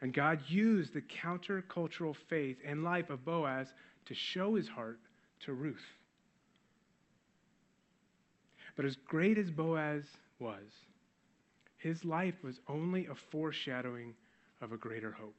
And 0.00 0.12
God 0.12 0.40
used 0.46 0.92
the 0.92 1.02
countercultural 1.02 2.14
faith 2.28 2.58
and 2.64 2.84
life 2.84 3.08
of 3.10 3.24
Boaz 3.24 3.68
to 4.06 4.14
show 4.14 4.54
his 4.54 4.68
heart 4.68 5.00
to 5.40 5.54
Ruth. 5.54 5.84
But 8.76 8.84
as 8.84 8.96
great 8.96 9.38
as 9.38 9.50
Boaz 9.50 10.04
was, 10.38 10.66
his 11.78 12.04
life 12.04 12.34
was 12.42 12.60
only 12.68 13.06
a 13.06 13.14
foreshadowing 13.30 14.14
of 14.60 14.72
a 14.72 14.76
greater 14.76 15.12
hope. 15.12 15.36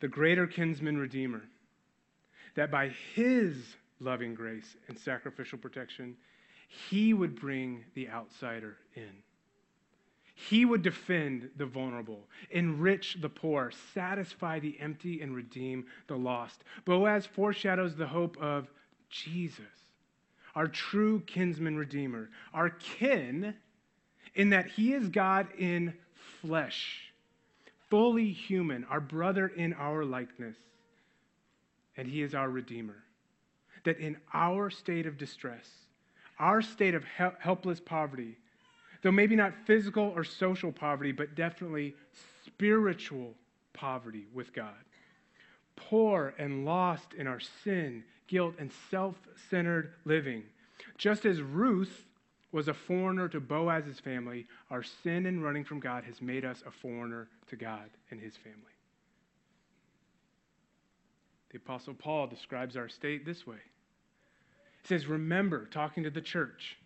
The 0.00 0.08
greater 0.08 0.46
kinsman 0.46 0.98
redeemer, 0.98 1.42
that 2.54 2.70
by 2.70 2.92
his 3.14 3.56
loving 4.00 4.34
grace 4.34 4.76
and 4.88 4.98
sacrificial 4.98 5.58
protection, 5.58 6.16
he 6.90 7.14
would 7.14 7.38
bring 7.38 7.84
the 7.94 8.08
outsider 8.08 8.76
in. 8.94 9.22
He 10.34 10.64
would 10.64 10.82
defend 10.82 11.48
the 11.56 11.66
vulnerable, 11.66 12.26
enrich 12.50 13.18
the 13.20 13.28
poor, 13.28 13.70
satisfy 13.94 14.58
the 14.58 14.78
empty, 14.80 15.20
and 15.20 15.34
redeem 15.34 15.86
the 16.08 16.16
lost. 16.16 16.64
Boaz 16.84 17.24
foreshadows 17.24 17.94
the 17.94 18.06
hope 18.06 18.36
of 18.40 18.68
Jesus, 19.08 19.64
our 20.56 20.66
true 20.66 21.20
kinsman 21.20 21.76
redeemer, 21.76 22.30
our 22.52 22.70
kin, 22.70 23.54
in 24.34 24.50
that 24.50 24.66
he 24.66 24.92
is 24.92 25.08
God 25.08 25.46
in 25.56 25.94
flesh, 26.40 27.12
fully 27.88 28.32
human, 28.32 28.84
our 28.86 29.00
brother 29.00 29.46
in 29.46 29.72
our 29.74 30.04
likeness, 30.04 30.56
and 31.96 32.08
he 32.08 32.22
is 32.22 32.34
our 32.34 32.50
redeemer 32.50 33.04
that 33.84 33.98
in 33.98 34.16
our 34.32 34.70
state 34.70 35.06
of 35.06 35.16
distress, 35.16 35.68
our 36.38 36.60
state 36.62 36.94
of 36.94 37.04
helpless 37.04 37.80
poverty, 37.80 38.36
Though 39.04 39.12
maybe 39.12 39.36
not 39.36 39.52
physical 39.66 40.14
or 40.16 40.24
social 40.24 40.72
poverty, 40.72 41.12
but 41.12 41.34
definitely 41.34 41.94
spiritual 42.46 43.34
poverty 43.74 44.24
with 44.32 44.54
God. 44.54 44.82
Poor 45.76 46.32
and 46.38 46.64
lost 46.64 47.12
in 47.12 47.26
our 47.26 47.38
sin, 47.38 48.02
guilt, 48.28 48.54
and 48.58 48.72
self 48.90 49.16
centered 49.50 49.92
living. 50.06 50.42
Just 50.96 51.26
as 51.26 51.42
Ruth 51.42 52.06
was 52.50 52.68
a 52.68 52.72
foreigner 52.72 53.28
to 53.28 53.40
Boaz's 53.40 54.00
family, 54.00 54.46
our 54.70 54.82
sin 54.82 55.26
and 55.26 55.44
running 55.44 55.64
from 55.64 55.80
God 55.80 56.04
has 56.04 56.22
made 56.22 56.46
us 56.46 56.62
a 56.66 56.70
foreigner 56.70 57.28
to 57.48 57.56
God 57.56 57.90
and 58.10 58.18
his 58.18 58.38
family. 58.38 58.58
The 61.50 61.58
Apostle 61.58 61.92
Paul 61.94 62.26
describes 62.26 62.74
our 62.74 62.88
state 62.88 63.26
this 63.26 63.46
way. 63.46 63.58
Says, 64.84 65.06
Remember, 65.06 65.66
talking 65.66 66.04
to 66.04 66.10
the 66.10 66.20
church, 66.20 66.76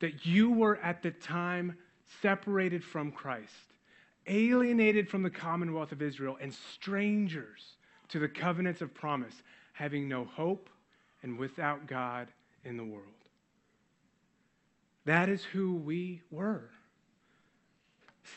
that 0.00 0.26
you 0.26 0.50
were 0.50 0.76
at 0.78 1.02
the 1.02 1.10
time 1.10 1.76
separated 2.22 2.84
from 2.84 3.12
Christ, 3.12 3.74
alienated 4.26 5.08
from 5.08 5.22
the 5.22 5.30
commonwealth 5.30 5.92
of 5.92 6.02
Israel, 6.02 6.36
and 6.40 6.52
strangers 6.52 7.76
to 8.08 8.18
the 8.18 8.28
covenants 8.28 8.80
of 8.82 8.92
promise, 8.92 9.42
having 9.72 10.08
no 10.08 10.24
hope 10.24 10.68
and 11.22 11.38
without 11.38 11.86
God 11.86 12.28
in 12.64 12.76
the 12.76 12.84
world. 12.84 13.06
That 15.04 15.28
is 15.28 15.42
who 15.44 15.74
we 15.74 16.22
were. 16.30 16.68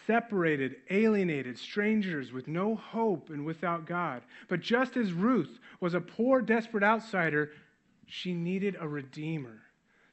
Separated, 0.07 0.77
alienated, 0.89 1.57
strangers 1.57 2.31
with 2.31 2.47
no 2.47 2.75
hope 2.75 3.29
and 3.29 3.45
without 3.45 3.85
God. 3.85 4.23
But 4.47 4.61
just 4.61 4.95
as 4.95 5.11
Ruth 5.11 5.59
was 5.81 5.93
a 5.93 6.01
poor, 6.01 6.41
desperate 6.41 6.83
outsider, 6.83 7.51
she 8.07 8.33
needed 8.33 8.75
a 8.79 8.87
redeemer, 8.87 9.61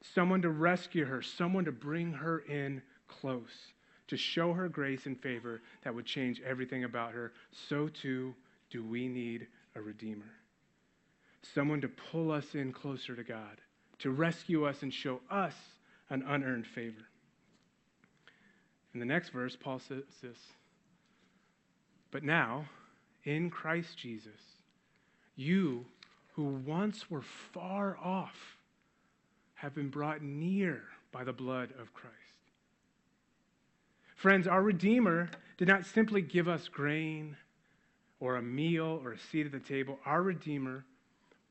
someone 0.01 0.41
to 0.41 0.49
rescue 0.49 1.05
her, 1.05 1.21
someone 1.21 1.65
to 1.65 1.71
bring 1.71 2.11
her 2.13 2.39
in 2.39 2.81
close, 3.07 3.73
to 4.07 4.17
show 4.17 4.53
her 4.53 4.69
grace 4.69 5.05
and 5.05 5.19
favor 5.19 5.61
that 5.83 5.93
would 5.93 6.05
change 6.05 6.41
everything 6.41 6.83
about 6.83 7.13
her. 7.13 7.33
So 7.69 7.87
too 7.87 8.35
do 8.69 8.83
we 8.83 9.07
need 9.07 9.47
a 9.75 9.81
redeemer, 9.81 10.31
someone 11.53 11.81
to 11.81 11.89
pull 11.89 12.31
us 12.31 12.55
in 12.55 12.73
closer 12.73 13.15
to 13.15 13.23
God, 13.23 13.61
to 13.99 14.11
rescue 14.11 14.65
us 14.65 14.81
and 14.81 14.93
show 14.93 15.21
us 15.29 15.53
an 16.09 16.23
unearned 16.27 16.67
favor. 16.67 17.07
In 18.93 18.99
the 18.99 19.05
next 19.05 19.29
verse, 19.29 19.55
Paul 19.55 19.79
says 19.79 20.03
this 20.21 20.37
But 22.11 22.23
now, 22.23 22.65
in 23.23 23.49
Christ 23.49 23.97
Jesus, 23.97 24.41
you 25.35 25.85
who 26.35 26.43
once 26.65 27.09
were 27.09 27.23
far 27.53 27.97
off 27.97 28.57
have 29.55 29.75
been 29.75 29.89
brought 29.89 30.21
near 30.21 30.81
by 31.11 31.23
the 31.23 31.33
blood 31.33 31.69
of 31.79 31.93
Christ. 31.93 32.15
Friends, 34.15 34.47
our 34.47 34.61
Redeemer 34.61 35.29
did 35.57 35.67
not 35.67 35.85
simply 35.85 36.21
give 36.21 36.47
us 36.47 36.67
grain 36.67 37.35
or 38.19 38.35
a 38.35 38.41
meal 38.41 39.01
or 39.03 39.13
a 39.13 39.19
seat 39.19 39.45
at 39.45 39.51
the 39.51 39.59
table. 39.59 39.99
Our 40.05 40.21
Redeemer 40.21 40.85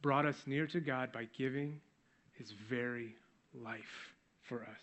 brought 0.03 0.25
us 0.25 0.37
near 0.47 0.67
to 0.69 0.81
God 0.81 1.13
by 1.13 1.29
giving 1.37 1.81
his 2.39 2.53
very 2.53 3.17
life 3.55 4.15
for 4.43 4.63
us, 4.63 4.83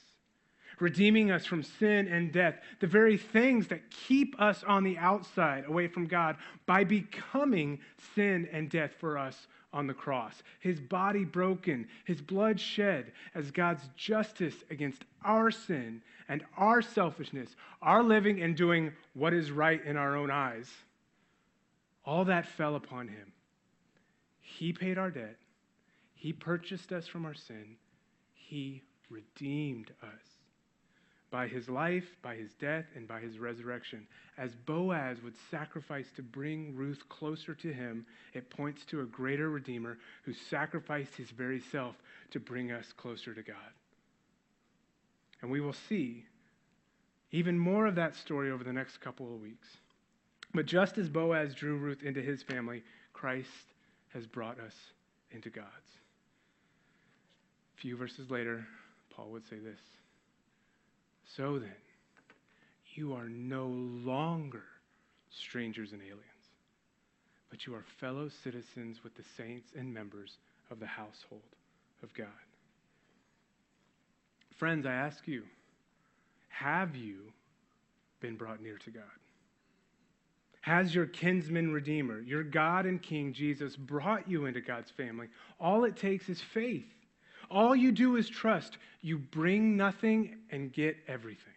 redeeming 0.79 1.31
us 1.31 1.45
from 1.45 1.63
sin 1.63 2.07
and 2.07 2.31
death, 2.31 2.55
the 2.79 2.87
very 2.87 3.17
things 3.17 3.67
that 3.69 3.89
keep 3.89 4.39
us 4.39 4.63
on 4.65 4.83
the 4.83 4.97
outside 4.97 5.65
away 5.65 5.87
from 5.87 6.07
God, 6.07 6.35
by 6.65 6.83
becoming 6.83 7.79
sin 8.15 8.47
and 8.51 8.69
death 8.69 8.91
for 8.99 9.17
us 9.17 9.47
on 9.73 9.87
the 9.87 9.93
cross. 9.93 10.41
His 10.59 10.79
body 10.79 11.25
broken, 11.25 11.87
his 12.05 12.21
blood 12.21 12.59
shed 12.59 13.11
as 13.35 13.51
God's 13.51 13.83
justice 13.95 14.55
against 14.69 15.03
our 15.23 15.51
sin 15.51 16.01
and 16.29 16.43
our 16.57 16.81
selfishness, 16.81 17.55
our 17.81 18.03
living 18.03 18.41
and 18.41 18.55
doing 18.55 18.91
what 19.13 19.33
is 19.33 19.51
right 19.51 19.83
in 19.85 19.97
our 19.97 20.15
own 20.15 20.31
eyes. 20.31 20.69
All 22.05 22.25
that 22.25 22.47
fell 22.47 22.75
upon 22.75 23.07
him. 23.07 23.33
He 24.39 24.71
paid 24.71 24.97
our 24.97 25.11
debt. 25.11 25.35
He 26.15 26.33
purchased 26.33 26.91
us 26.91 27.05
from 27.05 27.25
our 27.25 27.35
sin. 27.35 27.75
He 28.33 28.83
redeemed 29.09 29.91
us 30.01 30.36
by 31.29 31.47
his 31.47 31.69
life, 31.69 32.15
by 32.21 32.35
his 32.35 32.53
death, 32.53 32.85
and 32.95 33.07
by 33.07 33.19
his 33.19 33.37
resurrection. 33.37 34.07
As 34.37 34.55
Boaz 34.65 35.21
would 35.23 35.35
sacrifice 35.51 36.07
to 36.15 36.21
bring 36.21 36.75
Ruth 36.75 37.03
closer 37.09 37.53
to 37.55 37.73
him, 37.73 38.05
it 38.33 38.49
points 38.49 38.85
to 38.85 39.01
a 39.01 39.05
greater 39.05 39.49
Redeemer 39.49 39.97
who 40.23 40.33
sacrificed 40.33 41.15
his 41.15 41.29
very 41.29 41.59
self 41.59 41.95
to 42.31 42.39
bring 42.39 42.71
us 42.71 42.93
closer 42.93 43.33
to 43.33 43.41
God. 43.41 43.55
And 45.41 45.51
we 45.51 45.61
will 45.61 45.73
see 45.73 46.25
even 47.31 47.59
more 47.59 47.85
of 47.85 47.95
that 47.95 48.15
story 48.15 48.51
over 48.51 48.63
the 48.63 48.73
next 48.73 48.97
couple 49.01 49.33
of 49.33 49.41
weeks. 49.41 49.67
But 50.53 50.65
just 50.65 50.97
as 50.97 51.09
Boaz 51.09 51.53
drew 51.53 51.75
Ruth 51.75 52.03
into 52.03 52.21
his 52.21 52.41
family, 52.41 52.83
Christ 53.11 53.73
has 54.13 54.25
brought 54.25 54.59
us 54.59 54.75
into 55.31 55.49
God's. 55.49 55.67
A 57.77 57.81
few 57.81 57.97
verses 57.97 58.31
later, 58.31 58.65
Paul 59.09 59.29
would 59.31 59.47
say 59.47 59.57
this 59.57 59.79
So 61.35 61.59
then, 61.59 61.75
you 62.95 63.13
are 63.13 63.29
no 63.29 63.67
longer 63.67 64.63
strangers 65.29 65.91
and 65.91 66.01
aliens, 66.01 66.23
but 67.49 67.65
you 67.65 67.75
are 67.75 67.83
fellow 67.99 68.29
citizens 68.29 69.03
with 69.03 69.15
the 69.15 69.23
saints 69.35 69.71
and 69.77 69.93
members 69.93 70.37
of 70.71 70.79
the 70.79 70.87
household 70.87 71.41
of 72.01 72.13
God. 72.13 72.27
Friends, 74.57 74.85
I 74.85 74.93
ask 74.93 75.27
you, 75.27 75.43
have 76.49 76.95
you 76.95 77.31
been 78.19 78.35
brought 78.35 78.61
near 78.61 78.77
to 78.79 78.89
God? 78.89 79.03
Has 80.61 80.93
your 80.93 81.05
kinsman 81.05 81.71
redeemer, 81.71 82.19
your 82.19 82.43
God 82.43 82.85
and 82.85 83.01
King 83.01 83.31
Jesus, 83.31 83.75
brought 83.75 84.27
you 84.27 84.47
into 84.47 84.59
God's 84.59 84.91
family? 84.91 85.27
All 85.59 85.83
it 85.83 85.95
takes 85.95 86.27
is 86.27 86.41
faith. 86.41 86.91
All 87.49 87.75
you 87.75 87.91
do 87.91 88.15
is 88.15 88.29
trust. 88.29 88.77
You 89.01 89.17
bring 89.17 89.77
nothing 89.77 90.37
and 90.51 90.71
get 90.71 90.97
everything. 91.07 91.53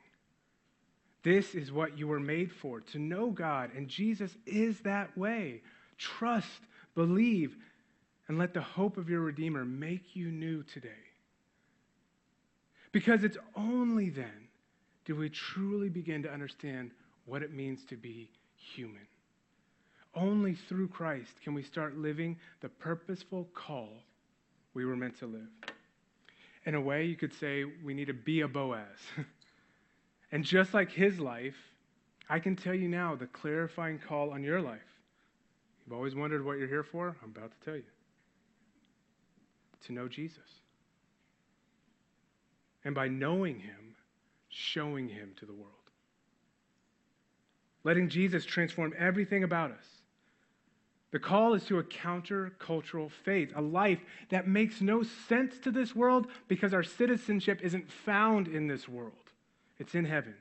This 1.23 1.55
is 1.55 1.71
what 1.71 1.99
you 1.99 2.09
were 2.09 2.21
made 2.21 2.51
for, 2.51 2.81
to 2.81 2.99
know 2.99 3.31
God. 3.31 3.71
And 3.77 3.89
Jesus 3.89 4.37
is 4.47 4.81
that 4.81 5.17
way. 5.19 5.61
Trust, 5.99 6.63
believe, 6.95 7.57
and 8.29 8.39
let 8.39 8.55
the 8.55 8.61
hope 8.61 8.97
of 8.97 9.11
your 9.11 9.21
Redeemer 9.21 9.65
make 9.65 10.17
you 10.17 10.31
new 10.31 10.63
today. 10.63 10.89
Because 12.93 13.23
it's 13.23 13.37
only 13.55 14.09
then 14.09 14.49
do 15.05 15.17
we 15.17 15.29
truly 15.29 15.89
begin 15.89 16.23
to 16.23 16.33
understand 16.33 16.93
what 17.27 17.43
it 17.43 17.53
means 17.53 17.85
to 17.85 17.97
be 17.97 18.31
human. 18.57 19.07
Only 20.15 20.55
through 20.55 20.89
Christ 20.89 21.41
can 21.43 21.55
we 21.55 21.63
start 21.63 21.97
living 21.97 22.39
the 22.61 22.69
purposeful 22.69 23.49
call 23.55 24.03
we 24.75 24.85
were 24.85 24.97
meant 24.97 25.19
to 25.19 25.27
live. 25.27 25.49
In 26.71 26.77
a 26.77 26.81
way, 26.81 27.05
you 27.05 27.17
could 27.17 27.35
say 27.35 27.65
we 27.65 27.95
need 27.95 28.05
to 28.05 28.15
be 28.15 28.43
a 28.43 28.47
Boaz. 28.47 28.87
and 30.31 30.45
just 30.45 30.73
like 30.73 30.89
his 30.93 31.19
life, 31.19 31.57
I 32.29 32.39
can 32.39 32.55
tell 32.55 32.77
you 32.77 32.87
now 32.87 33.17
the 33.17 33.27
clarifying 33.27 33.99
call 33.99 34.31
on 34.31 34.45
your 34.45 34.63
life. 34.63 34.79
You've 35.85 35.97
always 35.97 36.15
wondered 36.15 36.45
what 36.45 36.59
you're 36.59 36.69
here 36.69 36.85
for? 36.85 37.17
I'm 37.25 37.31
about 37.31 37.51
to 37.51 37.65
tell 37.65 37.75
you. 37.75 37.83
To 39.87 39.93
know 39.93 40.07
Jesus. 40.07 40.39
And 42.85 42.95
by 42.95 43.09
knowing 43.09 43.59
him, 43.59 43.97
showing 44.49 45.09
him 45.09 45.33
to 45.41 45.47
the 45.47 45.53
world. 45.53 45.75
Letting 47.83 48.09
Jesus 48.09 48.45
transform 48.45 48.95
everything 48.97 49.43
about 49.43 49.73
us 49.73 50.00
the 51.13 51.19
call 51.19 51.55
is 51.55 51.65
to 51.65 51.79
a 51.79 51.83
countercultural 51.83 53.11
faith, 53.11 53.53
a 53.57 53.61
life 53.61 54.01
that 54.29 54.47
makes 54.47 54.81
no 54.81 55.03
sense 55.03 55.59
to 55.59 55.73
this 55.73 55.95
world 55.95 56.29
because 56.47 56.73
our 56.73 56.85
citizenship 56.85 57.61
isn't 57.63 57.91
found 57.91 58.47
in 58.47 58.69
this 58.69 58.89
world. 58.89 59.13
It's 59.79 59.95
in 59.95 60.05
heaven. 60.05 60.35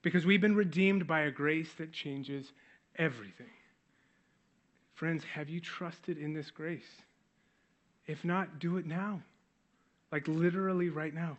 Because 0.00 0.24
we've 0.24 0.40
been 0.40 0.56
redeemed 0.56 1.06
by 1.06 1.20
a 1.20 1.30
grace 1.30 1.72
that 1.74 1.92
changes 1.92 2.52
everything. 2.96 3.50
Friends, 4.94 5.24
have 5.24 5.50
you 5.50 5.60
trusted 5.60 6.16
in 6.16 6.32
this 6.32 6.50
grace? 6.50 7.02
If 8.06 8.24
not, 8.24 8.58
do 8.58 8.78
it 8.78 8.86
now. 8.86 9.20
Like 10.10 10.26
literally 10.26 10.88
right 10.88 11.14
now. 11.14 11.36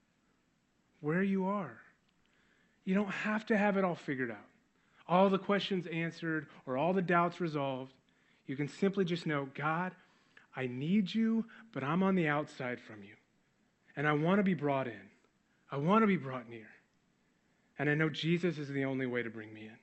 Where 1.00 1.22
you 1.22 1.46
are. 1.46 1.76
You 2.84 2.94
don't 2.94 3.10
have 3.10 3.44
to 3.46 3.56
have 3.56 3.76
it 3.76 3.84
all 3.84 3.96
figured 3.96 4.30
out 4.30 4.55
all 5.08 5.28
the 5.30 5.38
questions 5.38 5.86
answered 5.86 6.46
or 6.66 6.76
all 6.76 6.92
the 6.92 7.02
doubts 7.02 7.40
resolved. 7.40 7.92
You 8.46 8.56
can 8.56 8.68
simply 8.68 9.04
just 9.04 9.26
know 9.26 9.48
God, 9.54 9.92
I 10.54 10.66
need 10.66 11.14
you, 11.14 11.44
but 11.72 11.84
I'm 11.84 12.02
on 12.02 12.14
the 12.14 12.28
outside 12.28 12.80
from 12.80 13.02
you. 13.02 13.14
And 13.96 14.06
I 14.06 14.12
want 14.12 14.38
to 14.38 14.42
be 14.42 14.54
brought 14.54 14.86
in. 14.86 15.10
I 15.70 15.76
want 15.76 16.02
to 16.02 16.06
be 16.06 16.16
brought 16.16 16.48
near. 16.48 16.68
And 17.78 17.90
I 17.90 17.94
know 17.94 18.08
Jesus 18.08 18.58
is 18.58 18.68
the 18.68 18.84
only 18.84 19.06
way 19.06 19.22
to 19.22 19.30
bring 19.30 19.52
me 19.52 19.62
in. 19.62 19.76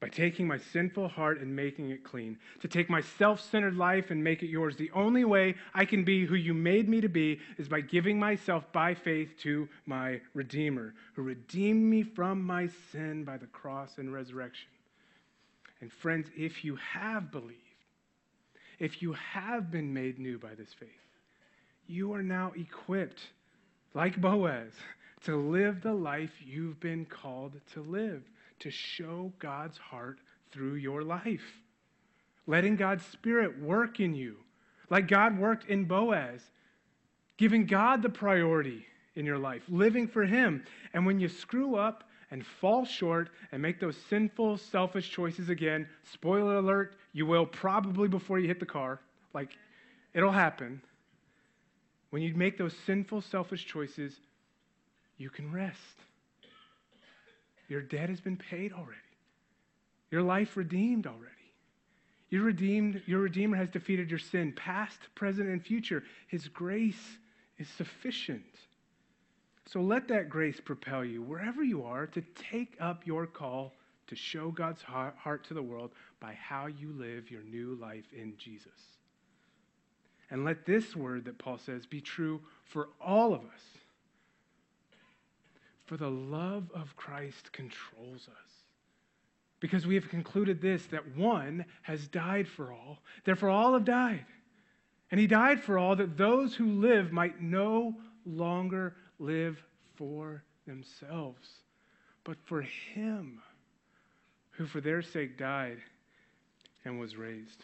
By 0.00 0.08
taking 0.08 0.46
my 0.46 0.58
sinful 0.58 1.08
heart 1.08 1.40
and 1.40 1.54
making 1.54 1.90
it 1.90 2.04
clean, 2.04 2.38
to 2.60 2.68
take 2.68 2.88
my 2.88 3.00
self 3.00 3.40
centered 3.40 3.76
life 3.76 4.10
and 4.10 4.22
make 4.22 4.42
it 4.42 4.48
yours. 4.48 4.76
The 4.76 4.90
only 4.92 5.24
way 5.24 5.56
I 5.74 5.84
can 5.84 6.04
be 6.04 6.24
who 6.24 6.36
you 6.36 6.54
made 6.54 6.88
me 6.88 7.00
to 7.00 7.08
be 7.08 7.40
is 7.56 7.68
by 7.68 7.80
giving 7.80 8.18
myself 8.18 8.70
by 8.72 8.94
faith 8.94 9.30
to 9.40 9.68
my 9.86 10.20
Redeemer, 10.34 10.94
who 11.14 11.22
redeemed 11.22 11.82
me 11.82 12.02
from 12.04 12.42
my 12.42 12.68
sin 12.92 13.24
by 13.24 13.38
the 13.38 13.46
cross 13.46 13.98
and 13.98 14.12
resurrection. 14.12 14.68
And 15.80 15.92
friends, 15.92 16.28
if 16.36 16.64
you 16.64 16.76
have 16.76 17.32
believed, 17.32 17.54
if 18.78 19.02
you 19.02 19.14
have 19.14 19.70
been 19.70 19.92
made 19.92 20.18
new 20.18 20.38
by 20.38 20.54
this 20.54 20.72
faith, 20.72 20.88
you 21.88 22.12
are 22.12 22.22
now 22.22 22.52
equipped, 22.56 23.20
like 23.94 24.20
Boaz, 24.20 24.72
to 25.24 25.36
live 25.36 25.82
the 25.82 25.92
life 25.92 26.32
you've 26.44 26.78
been 26.78 27.04
called 27.04 27.54
to 27.72 27.80
live 27.80 28.22
to 28.60 28.70
show 28.70 29.32
God's 29.38 29.78
heart 29.78 30.18
through 30.50 30.74
your 30.74 31.02
life. 31.02 31.62
Letting 32.46 32.76
God's 32.76 33.04
Spirit 33.06 33.60
work 33.60 34.00
in 34.00 34.14
you, 34.14 34.36
like 34.90 35.06
God 35.06 35.38
worked 35.38 35.68
in 35.68 35.84
Boaz, 35.84 36.40
giving 37.36 37.66
God 37.66 38.02
the 38.02 38.08
priority 38.08 38.86
in 39.14 39.26
your 39.26 39.38
life, 39.38 39.62
living 39.68 40.08
for 40.08 40.24
Him. 40.24 40.64
And 40.94 41.04
when 41.04 41.20
you 41.20 41.28
screw 41.28 41.76
up 41.76 42.04
and 42.30 42.44
fall 42.44 42.84
short 42.84 43.30
and 43.52 43.60
make 43.60 43.80
those 43.80 43.96
sinful, 44.08 44.58
selfish 44.58 45.10
choices 45.10 45.48
again, 45.48 45.88
spoiler 46.12 46.56
alert, 46.56 46.94
you 47.12 47.26
will 47.26 47.46
probably 47.46 48.08
before 48.08 48.38
you 48.38 48.48
hit 48.48 48.60
the 48.60 48.66
car. 48.66 49.00
Like, 49.34 49.50
it'll 50.14 50.30
happen. 50.30 50.80
When 52.10 52.22
you 52.22 52.34
make 52.34 52.56
those 52.56 52.74
sinful, 52.86 53.22
selfish 53.22 53.66
choices, 53.66 54.14
you 55.18 55.30
can 55.30 55.52
rest. 55.52 55.76
Your 57.68 57.82
debt 57.82 58.08
has 58.08 58.20
been 58.20 58.36
paid 58.36 58.72
already. 58.72 58.98
Your 60.10 60.22
life 60.22 60.56
redeemed 60.56 61.06
already. 61.06 61.34
Your 62.30 62.42
redeemed, 62.42 63.02
your 63.06 63.20
Redeemer 63.20 63.56
has 63.56 63.70
defeated 63.70 64.10
your 64.10 64.18
sin, 64.18 64.52
past, 64.52 64.98
present, 65.14 65.48
and 65.48 65.64
future. 65.64 66.04
His 66.26 66.48
grace 66.48 67.18
is 67.58 67.68
sufficient. 67.68 68.44
So 69.66 69.80
let 69.80 70.08
that 70.08 70.28
grace 70.28 70.60
propel 70.60 71.04
you, 71.04 71.22
wherever 71.22 71.62
you 71.62 71.84
are, 71.84 72.06
to 72.08 72.22
take 72.50 72.76
up 72.80 73.06
your 73.06 73.26
call 73.26 73.74
to 74.08 74.16
show 74.16 74.50
God's 74.50 74.82
heart 74.82 75.44
to 75.44 75.54
the 75.54 75.62
world 75.62 75.92
by 76.20 76.34
how 76.34 76.66
you 76.66 76.92
live 76.92 77.30
your 77.30 77.42
new 77.42 77.74
life 77.80 78.06
in 78.12 78.34
Jesus. 78.38 78.96
And 80.30 80.44
let 80.44 80.66
this 80.66 80.94
word 80.94 81.24
that 81.26 81.38
Paul 81.38 81.58
says 81.58 81.86
be 81.86 82.00
true 82.00 82.40
for 82.64 82.88
all 83.00 83.32
of 83.32 83.40
us 83.40 83.77
for 85.88 85.96
the 85.96 86.10
love 86.10 86.70
of 86.74 86.94
Christ 86.96 87.50
controls 87.52 88.28
us. 88.28 88.52
Because 89.58 89.86
we 89.86 89.94
have 89.96 90.08
concluded 90.08 90.60
this 90.60 90.86
that 90.86 91.16
one 91.16 91.64
has 91.82 92.06
died 92.08 92.46
for 92.46 92.72
all, 92.72 92.98
therefore 93.24 93.48
all 93.48 93.72
have 93.72 93.84
died. 93.84 94.24
And 95.10 95.18
he 95.18 95.26
died 95.26 95.60
for 95.60 95.78
all 95.78 95.96
that 95.96 96.18
those 96.18 96.54
who 96.54 96.66
live 96.66 97.10
might 97.10 97.40
no 97.40 97.96
longer 98.26 98.94
live 99.18 99.60
for 99.96 100.44
themselves, 100.66 101.48
but 102.22 102.36
for 102.44 102.62
him 102.62 103.40
who 104.50 104.66
for 104.66 104.80
their 104.80 105.00
sake 105.00 105.38
died 105.38 105.78
and 106.84 107.00
was 107.00 107.16
raised. 107.16 107.62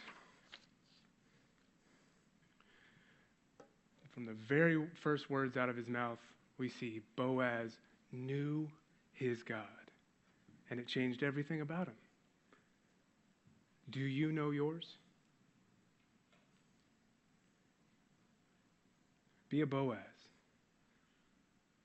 From 4.13 4.25
the 4.25 4.35
very 4.47 4.87
first 5.03 5.29
words 5.29 5.55
out 5.55 5.69
of 5.69 5.77
his 5.77 5.87
mouth, 5.87 6.19
we 6.57 6.69
see 6.69 7.01
Boaz 7.15 7.71
knew 8.15 8.67
his 9.13 9.43
God, 9.43 9.65
and 10.69 10.79
it 10.79 10.87
changed 10.87 11.23
everything 11.23 11.61
about 11.61 11.87
him. 11.87 11.95
Do 13.89 13.99
you 13.99 14.31
know 14.31 14.51
yours? 14.51 14.85
Be 19.49 19.61
a 19.61 19.65
Boaz. 19.65 19.99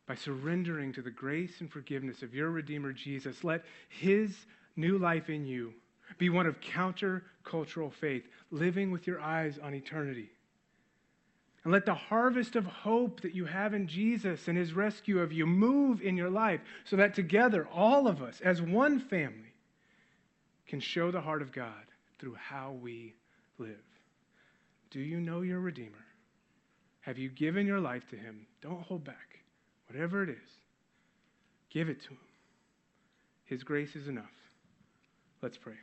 By 0.06 0.14
surrendering 0.14 0.92
to 0.94 1.02
the 1.02 1.10
grace 1.10 1.60
and 1.60 1.70
forgiveness 1.70 2.22
of 2.22 2.34
your 2.34 2.50
Redeemer 2.50 2.92
Jesus, 2.92 3.44
let 3.44 3.64
his 3.88 4.34
new 4.76 4.98
life 4.98 5.28
in 5.28 5.46
you 5.46 5.72
be 6.18 6.30
one 6.30 6.46
of 6.46 6.60
counter-cultural 6.60 7.90
faith, 7.90 8.26
living 8.50 8.90
with 8.90 9.06
your 9.06 9.20
eyes 9.20 9.58
on 9.62 9.74
eternity. 9.74 10.30
And 11.62 11.72
let 11.72 11.84
the 11.84 11.94
harvest 11.94 12.56
of 12.56 12.64
hope 12.64 13.20
that 13.20 13.34
you 13.34 13.44
have 13.44 13.74
in 13.74 13.86
Jesus 13.86 14.48
and 14.48 14.56
his 14.56 14.72
rescue 14.72 15.20
of 15.20 15.32
you 15.32 15.46
move 15.46 16.00
in 16.00 16.16
your 16.16 16.30
life 16.30 16.60
so 16.84 16.96
that 16.96 17.14
together, 17.14 17.68
all 17.72 18.08
of 18.08 18.22
us, 18.22 18.40
as 18.40 18.62
one 18.62 18.98
family, 18.98 19.52
can 20.66 20.80
show 20.80 21.10
the 21.10 21.20
heart 21.20 21.42
of 21.42 21.52
God 21.52 21.84
through 22.18 22.34
how 22.34 22.72
we 22.80 23.14
live. 23.58 23.76
Do 24.90 25.00
you 25.00 25.20
know 25.20 25.42
your 25.42 25.60
Redeemer? 25.60 26.06
Have 27.00 27.18
you 27.18 27.28
given 27.28 27.66
your 27.66 27.80
life 27.80 28.06
to 28.08 28.16
him? 28.16 28.46
Don't 28.62 28.82
hold 28.82 29.04
back. 29.04 29.38
Whatever 29.88 30.22
it 30.22 30.30
is, 30.30 30.50
give 31.70 31.88
it 31.88 32.00
to 32.02 32.10
him. 32.10 32.18
His 33.44 33.64
grace 33.64 33.96
is 33.96 34.06
enough. 34.06 34.30
Let's 35.42 35.58
pray. 35.58 35.74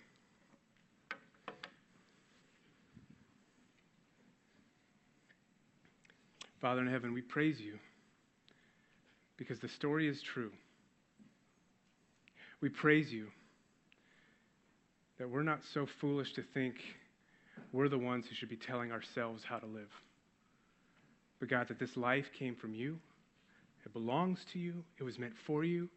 Father 6.61 6.81
in 6.81 6.87
heaven, 6.87 7.13
we 7.13 7.21
praise 7.21 7.59
you 7.59 7.77
because 9.37 9.59
the 9.59 9.67
story 9.67 10.07
is 10.07 10.21
true. 10.21 10.51
We 12.61 12.69
praise 12.69 13.13
you 13.13 13.27
that 15.19 15.29
we're 15.29 15.43
not 15.43 15.63
so 15.73 15.85
foolish 15.85 16.33
to 16.33 16.41
think 16.41 16.75
we're 17.71 17.89
the 17.89 17.97
ones 17.97 18.25
who 18.27 18.35
should 18.35 18.49
be 18.49 18.55
telling 18.55 18.91
ourselves 18.91 19.43
how 19.43 19.57
to 19.57 19.65
live. 19.65 19.91
But 21.39 21.49
God, 21.49 21.67
that 21.67 21.79
this 21.79 21.95
life 21.95 22.31
came 22.37 22.55
from 22.55 22.73
you, 22.73 22.97
it 23.85 23.93
belongs 23.93 24.43
to 24.53 24.59
you, 24.59 24.83
it 24.99 25.03
was 25.03 25.19
meant 25.19 25.37
for 25.45 25.63
you. 25.63 25.89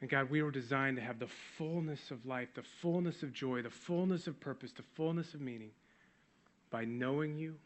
And 0.00 0.10
God, 0.10 0.30
we 0.30 0.42
were 0.42 0.50
designed 0.50 0.96
to 0.96 1.02
have 1.02 1.18
the 1.18 1.28
fullness 1.56 2.10
of 2.10 2.26
life, 2.26 2.48
the 2.54 2.62
fullness 2.80 3.22
of 3.22 3.32
joy, 3.32 3.62
the 3.62 3.70
fullness 3.70 4.26
of 4.26 4.40
purpose, 4.40 4.72
the 4.72 4.82
fullness 4.94 5.34
of 5.34 5.40
meaning 5.40 5.70
by 6.70 6.84
knowing 6.84 7.36
you 7.36 7.56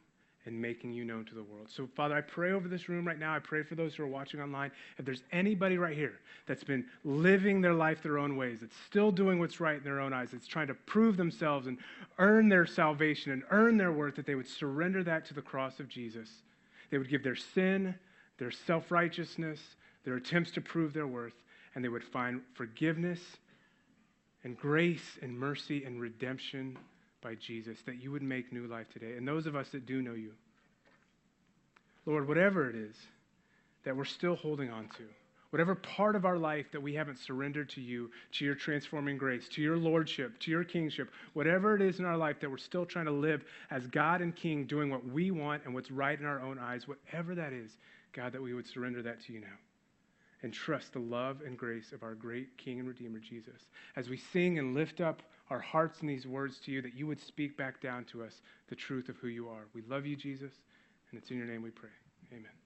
and 0.46 0.60
making 0.60 0.92
you 0.92 1.04
known 1.04 1.24
to 1.24 1.34
the 1.34 1.42
world. 1.42 1.68
So, 1.70 1.88
Father, 1.96 2.14
I 2.14 2.20
pray 2.20 2.52
over 2.52 2.68
this 2.68 2.88
room 2.88 3.06
right 3.06 3.18
now. 3.18 3.34
I 3.34 3.38
pray 3.38 3.62
for 3.62 3.74
those 3.74 3.94
who 3.94 4.02
are 4.02 4.08
watching 4.08 4.40
online. 4.40 4.70
If 4.98 5.04
there's 5.04 5.22
anybody 5.32 5.78
right 5.78 5.96
here 5.96 6.20
that's 6.46 6.64
been 6.64 6.84
living 7.04 7.60
their 7.60 7.72
life 7.72 8.02
their 8.02 8.18
own 8.18 8.36
ways, 8.36 8.58
that's 8.60 8.76
still 8.86 9.10
doing 9.10 9.38
what's 9.38 9.60
right 9.60 9.78
in 9.78 9.84
their 9.84 10.00
own 10.00 10.12
eyes, 10.12 10.30
that's 10.32 10.46
trying 10.46 10.66
to 10.66 10.74
prove 10.74 11.16
themselves 11.16 11.66
and 11.66 11.78
earn 12.18 12.48
their 12.48 12.66
salvation 12.66 13.32
and 13.32 13.42
earn 13.50 13.78
their 13.78 13.92
worth, 13.92 14.16
that 14.16 14.26
they 14.26 14.34
would 14.34 14.48
surrender 14.48 15.02
that 15.02 15.24
to 15.26 15.34
the 15.34 15.42
cross 15.42 15.80
of 15.80 15.88
Jesus. 15.88 16.28
They 16.90 16.98
would 16.98 17.08
give 17.08 17.24
their 17.24 17.36
sin, 17.36 17.94
their 18.38 18.50
self 18.50 18.90
righteousness, 18.90 19.60
their 20.04 20.16
attempts 20.16 20.50
to 20.52 20.60
prove 20.60 20.92
their 20.92 21.06
worth, 21.06 21.42
and 21.74 21.82
they 21.82 21.88
would 21.88 22.04
find 22.04 22.42
forgiveness 22.54 23.20
and 24.44 24.58
grace 24.58 25.18
and 25.22 25.38
mercy 25.38 25.84
and 25.84 26.00
redemption 26.00 26.76
by 27.24 27.34
Jesus, 27.34 27.78
that 27.86 28.00
you 28.00 28.12
would 28.12 28.22
make 28.22 28.52
new 28.52 28.68
life 28.68 28.86
today. 28.92 29.14
And 29.16 29.26
those 29.26 29.46
of 29.46 29.56
us 29.56 29.70
that 29.70 29.86
do 29.86 30.00
know 30.00 30.12
you, 30.12 30.30
Lord, 32.06 32.28
whatever 32.28 32.70
it 32.70 32.76
is 32.76 32.94
that 33.84 33.96
we're 33.96 34.04
still 34.04 34.36
holding 34.36 34.70
on 34.70 34.88
to, 34.98 35.04
whatever 35.50 35.74
part 35.74 36.14
of 36.14 36.24
our 36.24 36.38
life 36.38 36.66
that 36.70 36.80
we 36.80 36.94
haven't 36.94 37.18
surrendered 37.18 37.70
to 37.70 37.80
you, 37.80 38.10
to 38.32 38.44
your 38.44 38.54
transforming 38.54 39.16
grace, 39.16 39.48
to 39.48 39.62
your 39.62 39.76
lordship, 39.76 40.38
to 40.40 40.50
your 40.50 40.64
kingship, 40.64 41.10
whatever 41.32 41.74
it 41.74 41.82
is 41.82 41.98
in 41.98 42.04
our 42.04 42.16
life 42.16 42.38
that 42.40 42.50
we're 42.50 42.56
still 42.56 42.86
trying 42.86 43.06
to 43.06 43.10
live 43.10 43.44
as 43.70 43.86
God 43.86 44.20
and 44.20 44.36
King, 44.36 44.66
doing 44.66 44.90
what 44.90 45.04
we 45.06 45.30
want 45.30 45.62
and 45.64 45.74
what's 45.74 45.90
right 45.90 46.18
in 46.18 46.26
our 46.26 46.40
own 46.40 46.58
eyes, 46.58 46.86
whatever 46.86 47.34
that 47.34 47.52
is, 47.52 47.78
God, 48.12 48.32
that 48.32 48.42
we 48.42 48.54
would 48.54 48.66
surrender 48.66 49.02
that 49.02 49.24
to 49.24 49.32
you 49.32 49.40
now 49.40 49.56
and 50.44 50.52
trust 50.52 50.92
the 50.92 50.98
love 50.98 51.40
and 51.44 51.56
grace 51.56 51.92
of 51.92 52.02
our 52.02 52.14
great 52.14 52.56
King 52.58 52.78
and 52.78 52.86
Redeemer, 52.86 53.18
Jesus. 53.18 53.66
As 53.96 54.10
we 54.10 54.18
sing 54.18 54.58
and 54.58 54.74
lift 54.74 55.00
up 55.00 55.22
our 55.54 55.60
hearts 55.60 56.00
in 56.02 56.08
these 56.08 56.26
words 56.26 56.58
to 56.58 56.72
you, 56.72 56.82
that 56.82 56.94
you 56.94 57.06
would 57.06 57.20
speak 57.20 57.56
back 57.56 57.80
down 57.80 58.04
to 58.06 58.24
us 58.24 58.40
the 58.68 58.74
truth 58.74 59.08
of 59.08 59.16
who 59.18 59.28
you 59.28 59.48
are. 59.48 59.66
We 59.72 59.82
love 59.88 60.04
you, 60.04 60.16
Jesus, 60.16 60.52
and 61.10 61.20
it's 61.20 61.30
in 61.30 61.38
your 61.38 61.46
name 61.46 61.62
we 61.62 61.70
pray. 61.70 61.90
Amen. 62.32 62.63